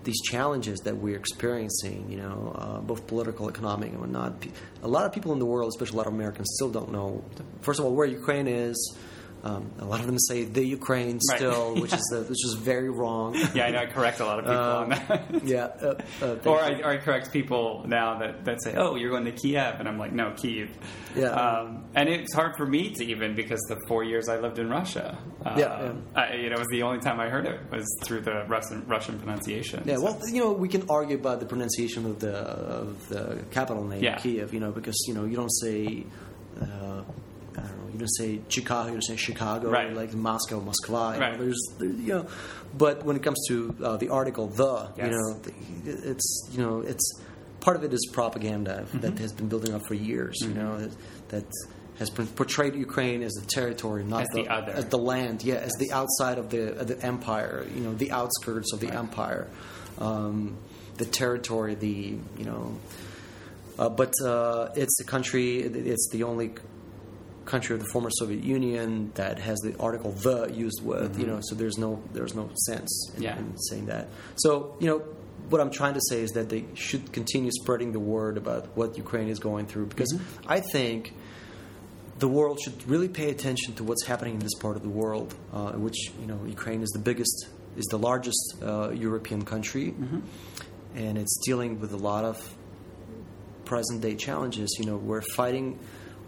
these 0.04 0.20
challenges 0.22 0.80
that 0.80 0.96
we're 0.96 1.16
experiencing, 1.16 2.10
you 2.10 2.16
know, 2.16 2.54
uh, 2.56 2.80
both 2.80 3.06
political, 3.06 3.48
economic, 3.48 3.90
and 3.90 4.00
whatnot, 4.00 4.46
a 4.82 4.88
lot 4.88 5.04
of 5.04 5.12
people 5.12 5.32
in 5.32 5.38
the 5.38 5.46
world, 5.46 5.68
especially 5.68 5.96
a 5.96 5.98
lot 5.98 6.06
of 6.06 6.14
Americans, 6.14 6.50
still 6.54 6.70
don't 6.70 6.90
know. 6.90 7.22
First 7.60 7.80
of 7.80 7.86
all, 7.86 7.94
where 7.94 8.06
Ukraine 8.06 8.48
is. 8.48 8.96
Um, 9.42 9.70
a 9.78 9.84
lot 9.86 10.00
of 10.00 10.06
them 10.06 10.18
say 10.18 10.44
the 10.44 10.62
Ukraine 10.64 11.18
Right. 11.30 11.38
still, 11.38 11.74
which 11.82 11.92
is 11.94 12.12
uh, 12.14 12.20
which 12.24 12.44
is 12.44 12.54
very 12.60 12.90
wrong. 12.90 13.34
Yeah, 13.54 13.66
I 13.66 13.70
know. 13.70 13.78
I 13.80 13.86
correct 13.86 14.20
a 14.20 14.24
lot 14.26 14.38
of 14.38 14.44
people 14.44 14.58
on 14.82 14.88
that. 14.90 15.44
yeah, 15.44 15.64
uh, 15.82 15.94
uh, 16.22 16.36
or 16.50 16.60
I, 16.60 16.70
or 16.80 16.90
I 16.90 16.96
correct 16.98 17.32
people 17.32 17.84
now 17.86 18.18
that, 18.18 18.44
that 18.44 18.62
say, 18.62 18.74
"Oh, 18.76 18.96
you're 18.96 19.10
going 19.10 19.24
to 19.24 19.32
Kiev," 19.32 19.76
and 19.80 19.88
I'm 19.88 19.98
like, 19.98 20.12
"No, 20.12 20.26
Kyiv." 20.32 20.68
Yeah. 21.16 21.28
Um, 21.30 21.84
and 21.94 22.08
it's 22.08 22.34
hard 22.34 22.52
for 22.56 22.66
me 22.66 22.90
to 22.96 23.04
even 23.04 23.34
because 23.34 23.60
the 23.68 23.78
four 23.88 24.04
years 24.04 24.28
I 24.28 24.38
lived 24.38 24.58
in 24.58 24.68
Russia. 24.68 25.16
Uh, 25.44 25.54
Yeah, 25.58 25.92
I, 26.14 26.34
you 26.34 26.48
know, 26.50 26.56
it 26.56 26.58
was 26.58 26.68
the 26.70 26.82
only 26.82 27.00
time 27.00 27.18
I 27.18 27.28
heard 27.30 27.46
it 27.46 27.60
was 27.72 27.86
through 28.04 28.20
the 28.20 28.44
Russian 28.46 28.84
Russian 28.86 29.18
pronunciation. 29.18 29.82
Yeah, 29.86 29.96
So- 29.96 30.04
well, 30.04 30.20
you 30.30 30.40
know, 30.44 30.52
we 30.52 30.68
can 30.68 30.84
argue 30.90 31.16
about 31.16 31.40
the 31.40 31.46
pronunciation 31.46 32.04
of 32.04 32.20
the 32.20 32.34
of 32.36 33.08
the 33.08 33.42
capital 33.50 33.84
name, 33.84 34.02
Yeah. 34.04 34.16
Kiev. 34.18 34.52
You 34.54 34.60
know, 34.60 34.70
because 34.70 34.96
you 35.08 35.14
know 35.14 35.24
you 35.24 35.36
don't 35.36 35.56
say, 35.64 36.04
uh, 37.90 37.96
I 37.96 37.98
don't 37.98 37.98
know, 37.98 37.98
you 37.98 37.98
don't 37.98 38.16
say 38.16 38.40
Chicago, 38.48 38.86
you 38.88 38.92
don't 38.94 39.02
say 39.02 39.16
Chicago, 39.16 39.70
Right. 39.70 39.92
like 39.94 40.14
Moscow, 40.14 40.60
Moskva. 40.60 41.14
You 41.14 41.20
Right. 41.20 41.32
know, 41.32 41.44
there's, 41.44 41.62
there- 41.78 41.88
you 41.88 42.08
know, 42.14 42.26
but 42.76 43.04
when 43.04 43.16
it 43.16 43.22
comes 43.22 43.38
to 43.48 43.74
uh, 43.82 43.96
the 43.96 44.08
article 44.08 44.46
the, 44.48 44.88
Yes. 44.96 45.06
you 45.06 45.12
know, 45.12 45.38
the, 45.40 46.10
it's 46.10 46.48
you 46.52 46.62
know, 46.62 46.80
it's 46.80 47.06
part 47.60 47.76
of 47.76 47.84
it 47.84 47.92
is 47.92 48.08
propaganda 48.12 48.84
Mm-hmm. 48.86 49.00
that 49.00 49.18
has 49.18 49.32
been 49.32 49.48
building 49.48 49.74
up 49.74 49.82
for 49.86 49.94
years. 49.94 50.36
You 50.40 50.54
know, 50.54 50.78
that, 50.78 50.92
that 51.28 51.44
has 51.98 52.08
been 52.10 52.26
portrayed 52.28 52.74
Ukraine 52.74 53.22
as 53.22 53.32
the 53.34 53.46
territory, 53.46 54.04
not 54.04 54.22
As 54.22 54.28
the 54.32 54.48
other. 54.48 54.72
as 54.72 54.86
the 54.86 54.98
land, 54.98 55.42
yeah, 55.44 55.56
as 55.56 55.72
the 55.78 55.92
outside 55.92 56.38
of 56.38 56.48
the 56.48 56.78
of 56.80 56.86
the 56.86 56.98
empire, 57.04 57.66
you 57.74 57.82
know, 57.82 57.92
the 57.94 58.10
outskirts 58.12 58.72
of 58.72 58.80
the 58.80 58.86
Right. 58.88 58.96
empire, 59.04 59.46
um, 59.98 60.56
the 60.96 61.04
territory, 61.04 61.74
the 61.74 62.16
you 62.38 62.44
know, 62.46 62.78
uh, 63.78 63.88
but 63.90 64.12
uh, 64.24 64.68
it's 64.76 64.98
a 65.00 65.04
country. 65.04 65.58
It's 65.60 66.08
the 66.10 66.22
only 66.22 66.52
country 67.50 67.74
of 67.76 67.80
the 67.84 67.90
former 67.94 68.10
Soviet 68.20 68.42
Union 68.58 69.10
that 69.14 69.36
has 69.48 69.58
the 69.66 69.72
article 69.78 70.10
"the" 70.26 70.38
used 70.66 70.80
with, 70.90 71.18
you 71.20 71.26
know. 71.30 71.38
So 71.48 71.52
there's 71.60 71.78
no 71.86 71.90
there's 72.16 72.34
no 72.34 72.46
sense 72.68 72.92
in, 73.16 73.22
Yeah. 73.24 73.38
in 73.38 73.46
saying 73.68 73.86
that. 73.86 74.04
So 74.36 74.76
you 74.80 74.88
know. 74.90 75.00
What 75.52 75.60
I'm 75.60 75.72
trying 75.80 75.94
to 75.94 76.04
say 76.10 76.18
is 76.26 76.30
that 76.38 76.48
they 76.48 76.62
should 76.74 77.04
continue 77.18 77.50
spreading 77.60 77.90
the 77.90 77.98
word 77.98 78.34
about 78.36 78.62
what 78.78 78.88
Ukraine 79.04 79.28
is 79.34 79.40
going 79.40 79.66
through 79.70 79.86
because 79.86 80.12
I 80.46 80.60
think 80.74 81.12
the 82.24 82.28
world 82.28 82.56
should 82.62 82.78
really 82.86 83.08
pay 83.08 83.28
attention 83.36 83.74
to 83.78 83.82
what's 83.88 84.04
happening 84.06 84.34
in 84.38 84.42
this 84.48 84.54
part 84.64 84.76
of 84.76 84.82
the 84.88 84.94
world, 85.02 85.34
uh, 85.52 85.72
which 85.86 85.98
you 86.20 86.26
know 86.30 86.38
Ukraine 86.58 86.82
is 86.86 86.90
the 86.98 87.00
biggest, 87.10 87.36
is 87.76 87.86
the 87.86 87.98
largest 88.10 88.42
uh, 88.62 88.90
European 89.08 89.40
country, 89.44 89.86
and 90.94 91.14
it's 91.22 91.36
dealing 91.48 91.80
with 91.82 91.92
a 92.00 92.02
lot 92.10 92.24
of 92.32 92.36
present 93.64 93.98
day 94.02 94.14
challenges. 94.14 94.68
You 94.78 94.86
know, 94.86 94.98
we're 94.98 95.22
fighting 95.40 95.78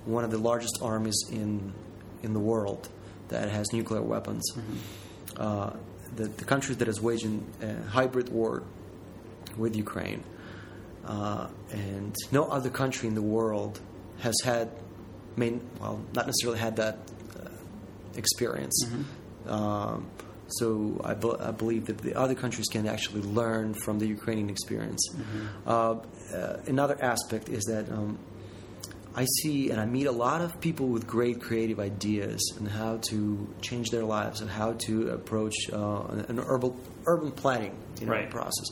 one 0.04 0.24
of 0.24 0.30
the 0.30 0.38
largest 0.38 0.78
armies 0.82 1.18
in 1.30 1.72
in 2.22 2.32
the 2.34 2.40
world 2.40 2.88
that 3.28 3.48
has 3.50 3.66
nuclear 3.72 4.02
weapons. 4.02 4.44
Uh, 5.36 5.70
the, 6.16 6.24
the 6.28 6.44
country 6.44 6.74
that 6.74 6.88
is 6.88 7.00
waging 7.00 7.44
a 7.62 7.74
hybrid 7.90 8.28
war 8.28 8.62
with 9.56 9.74
Ukraine, 9.76 10.22
uh, 11.06 11.46
and 11.70 12.14
no 12.30 12.44
other 12.44 12.70
country 12.70 13.08
in 13.08 13.14
the 13.14 13.22
world 13.22 13.80
has 14.18 14.34
had, 14.44 14.68
main 15.36 15.60
well, 15.80 16.00
not 16.12 16.26
necessarily 16.26 16.58
had 16.58 16.76
that 16.76 16.98
uh, 17.40 17.48
experience. 18.16 18.86
Um, 19.46 20.06
so 20.48 21.00
I, 21.02 21.14
be- 21.14 21.38
I 21.40 21.50
believe 21.50 21.86
that 21.86 21.98
the 21.98 22.14
other 22.14 22.34
countries 22.34 22.66
can 22.70 22.86
actually 22.86 23.22
learn 23.22 23.72
from 23.72 23.98
the 23.98 24.06
Ukrainian 24.06 24.50
experience. 24.50 25.02
Uh, 25.66 25.70
uh, 26.34 26.56
another 26.66 26.96
aspect 27.02 27.48
is 27.48 27.64
that 27.64 27.90
um, 27.90 28.18
I 29.14 29.26
see 29.42 29.70
and 29.70 29.78
I 29.80 29.84
meet 29.84 30.06
a 30.06 30.12
lot 30.12 30.40
of 30.40 30.58
people 30.60 30.88
with 30.88 31.06
great 31.06 31.40
creative 31.40 31.78
ideas 31.78 32.40
and 32.58 32.66
how 32.66 32.96
to 33.10 33.46
change 33.60 33.90
their 33.90 34.04
lives 34.04 34.40
and 34.40 34.48
how 34.50 34.72
to 34.86 35.10
approach 35.10 35.54
uh, 35.72 36.02
an, 36.04 36.20
an 36.28 36.40
urban 36.40 36.74
urban 37.06 37.30
planning 37.32 37.76
you 38.00 38.06
know, 38.06 38.12
Right. 38.12 38.30
process. 38.30 38.66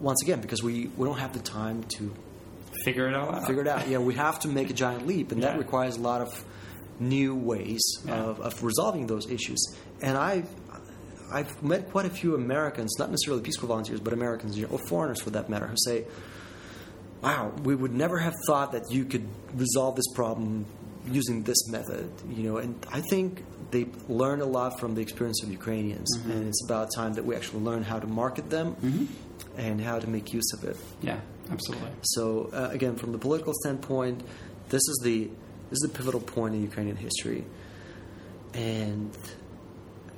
Once 0.00 0.20
again, 0.22 0.40
because 0.40 0.62
we, 0.62 0.88
we 0.96 1.06
don't 1.06 1.18
have 1.18 1.32
the 1.32 1.38
time 1.38 1.84
to 1.84 2.12
figure 2.84 3.06
it 3.08 3.14
all 3.14 3.32
out. 3.32 3.46
figure 3.46 3.62
it 3.62 3.68
out. 3.68 3.88
Yeah, 3.88 3.98
we 3.98 4.14
have 4.14 4.40
to 4.40 4.48
make 4.48 4.70
a 4.70 4.72
giant 4.72 5.06
leap, 5.06 5.30
and 5.30 5.42
that 5.44 5.56
requires 5.58 5.96
a 5.96 6.00
lot 6.00 6.20
of 6.20 6.44
new 6.98 7.36
ways 7.36 7.80
Yeah. 8.04 8.14
of, 8.14 8.40
of 8.40 8.62
resolving 8.64 9.06
those 9.06 9.30
issues. 9.30 9.64
And 10.02 10.16
I've 10.18 10.48
I've 11.32 11.62
met 11.62 11.90
quite 11.90 12.06
a 12.06 12.10
few 12.10 12.34
Americans, 12.34 12.98
not 12.98 13.10
necessarily 13.10 13.42
Peace 13.42 13.56
Corps 13.56 13.66
volunteers, 13.68 14.00
but 14.00 14.12
Americans 14.12 14.58
or 14.64 14.78
foreigners 14.88 15.20
for 15.20 15.30
that 15.30 15.48
matter, 15.48 15.66
who 15.66 15.74
say, 15.76 16.04
"Wow, 17.22 17.52
we 17.64 17.74
would 17.74 17.94
never 17.94 18.18
have 18.18 18.34
thought 18.46 18.72
that 18.72 18.84
you 18.90 19.04
could 19.04 19.26
resolve 19.54 19.96
this 19.96 20.08
problem 20.14 20.66
using 21.10 21.42
this 21.42 21.68
method." 21.68 22.10
You 22.28 22.42
know, 22.44 22.56
and 22.58 22.74
I 22.92 23.00
think 23.10 23.42
they 23.70 23.86
learn 24.08 24.40
a 24.40 24.46
lot 24.46 24.78
from 24.78 24.94
the 24.94 25.02
experience 25.02 25.42
of 25.42 25.50
Ukrainians, 25.50 26.08
Mm-hmm. 26.18 26.30
and 26.30 26.48
it's 26.48 26.62
about 26.64 26.88
time 26.94 27.14
that 27.14 27.24
we 27.24 27.34
actually 27.34 27.62
learn 27.62 27.82
how 27.82 27.98
to 27.98 28.06
market 28.06 28.48
them 28.50 28.76
and 29.56 29.80
how 29.80 29.98
to 29.98 30.06
make 30.08 30.32
use 30.32 30.50
of 30.52 30.64
it. 30.64 30.76
Yeah, 31.02 31.18
absolutely. 31.50 31.90
So 32.02 32.50
uh, 32.52 32.68
again, 32.72 32.94
from 32.96 33.10
the 33.12 33.18
political 33.18 33.52
standpoint, 33.62 34.22
this 34.68 34.82
is 34.92 35.00
the 35.02 35.18
this 35.70 35.78
is 35.82 35.88
the 35.90 35.94
pivotal 35.98 36.20
point 36.20 36.54
in 36.54 36.62
Ukrainian 36.62 36.96
history, 36.96 37.44
and 38.54 39.10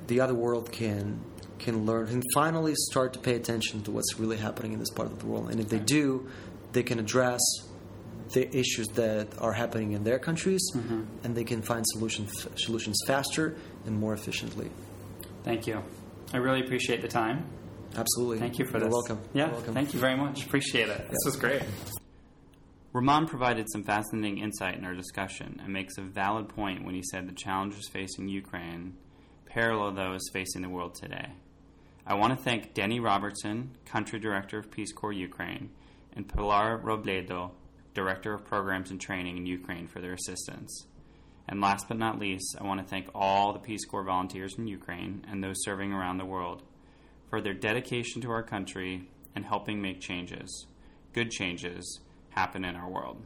the 0.07 0.21
other 0.21 0.33
world 0.35 0.71
can 0.71 1.19
can 1.59 1.85
learn 1.85 2.07
and 2.07 2.23
finally 2.33 2.73
start 2.89 3.11
to 3.13 3.19
pay 3.19 3.35
attention 3.35 3.83
to 3.83 3.91
what's 3.91 4.17
really 4.17 4.37
happening 4.37 4.71
in 4.73 4.79
this 4.79 4.89
part 4.91 5.11
of 5.11 5.19
the 5.19 5.25
world. 5.25 5.49
And 5.51 5.59
if 5.59 5.67
they 5.69 5.79
do, 5.79 6.27
they 6.71 6.83
can 6.83 6.99
address 6.99 7.39
the 8.33 8.55
issues 8.55 8.87
that 8.89 9.27
are 9.39 9.53
happening 9.53 9.93
in 9.93 10.03
their 10.03 10.19
countries, 10.19 10.61
mm-hmm. 10.75 11.03
and 11.23 11.35
they 11.35 11.43
can 11.43 11.61
find 11.61 11.83
solutions 11.87 12.47
solutions 12.57 13.01
faster 13.07 13.55
and 13.85 13.99
more 13.99 14.13
efficiently. 14.13 14.69
Thank 15.43 15.65
you. 15.67 15.81
I 16.33 16.37
really 16.37 16.61
appreciate 16.61 17.01
the 17.01 17.07
time. 17.07 17.45
Absolutely. 17.95 18.37
Thank 18.37 18.59
you 18.59 18.65
for 18.65 18.77
You're 18.77 18.87
this. 18.87 18.93
welcome. 18.93 19.19
Yeah, 19.33 19.45
You're 19.45 19.53
welcome. 19.53 19.73
thank 19.73 19.93
you 19.93 19.99
very 19.99 20.15
much. 20.15 20.45
Appreciate 20.45 20.89
it. 20.89 21.09
This 21.09 21.25
was 21.25 21.35
great. 21.35 21.63
Ramon 22.93 23.27
provided 23.27 23.67
some 23.71 23.83
fascinating 23.83 24.39
insight 24.39 24.75
in 24.75 24.85
our 24.85 24.93
discussion 24.93 25.59
and 25.63 25.73
makes 25.73 25.97
a 25.97 26.01
valid 26.01 26.49
point 26.49 26.85
when 26.85 26.95
he 26.95 27.03
said 27.03 27.27
the 27.27 27.33
challenges 27.33 27.87
facing 27.91 28.27
Ukraine 28.27 28.95
parallel 29.49 29.91
those 29.91 30.21
facing 30.31 30.61
the 30.61 30.69
world 30.69 30.95
today. 30.95 31.29
I 32.05 32.13
want 32.15 32.37
to 32.37 32.43
thank 32.43 32.73
Denny 32.73 32.99
Robertson, 32.99 33.71
Country 33.85 34.19
Director 34.19 34.57
of 34.57 34.71
Peace 34.71 34.91
Corps 34.93 35.11
Ukraine, 35.11 35.69
and 36.15 36.27
Pilar 36.27 36.79
Robledo, 36.79 37.51
Director 37.93 38.33
of 38.33 38.45
Programs 38.45 38.91
and 38.91 38.99
Training 38.99 39.37
in 39.37 39.45
Ukraine, 39.45 39.87
for 39.87 40.01
their 40.01 40.13
assistance. 40.13 40.85
And 41.47 41.61
last 41.61 41.87
but 41.87 41.97
not 41.97 42.19
least, 42.19 42.55
I 42.59 42.63
want 42.63 42.79
to 42.79 42.85
thank 42.85 43.07
all 43.15 43.53
the 43.53 43.59
Peace 43.59 43.85
Corps 43.85 44.03
volunteers 44.03 44.55
in 44.57 44.67
Ukraine 44.67 45.25
and 45.29 45.43
those 45.43 45.63
serving 45.63 45.91
around 45.91 46.17
the 46.17 46.25
world 46.25 46.61
for 47.29 47.41
their 47.41 47.53
dedication 47.53 48.21
to 48.21 48.31
our 48.31 48.43
country 48.43 49.07
and 49.35 49.45
helping 49.45 49.81
make 49.81 50.01
changes, 50.01 50.67
good 51.13 51.31
changes, 51.31 52.01
happen 52.29 52.63
in 52.63 52.75
our 52.75 52.89
world. 52.89 53.21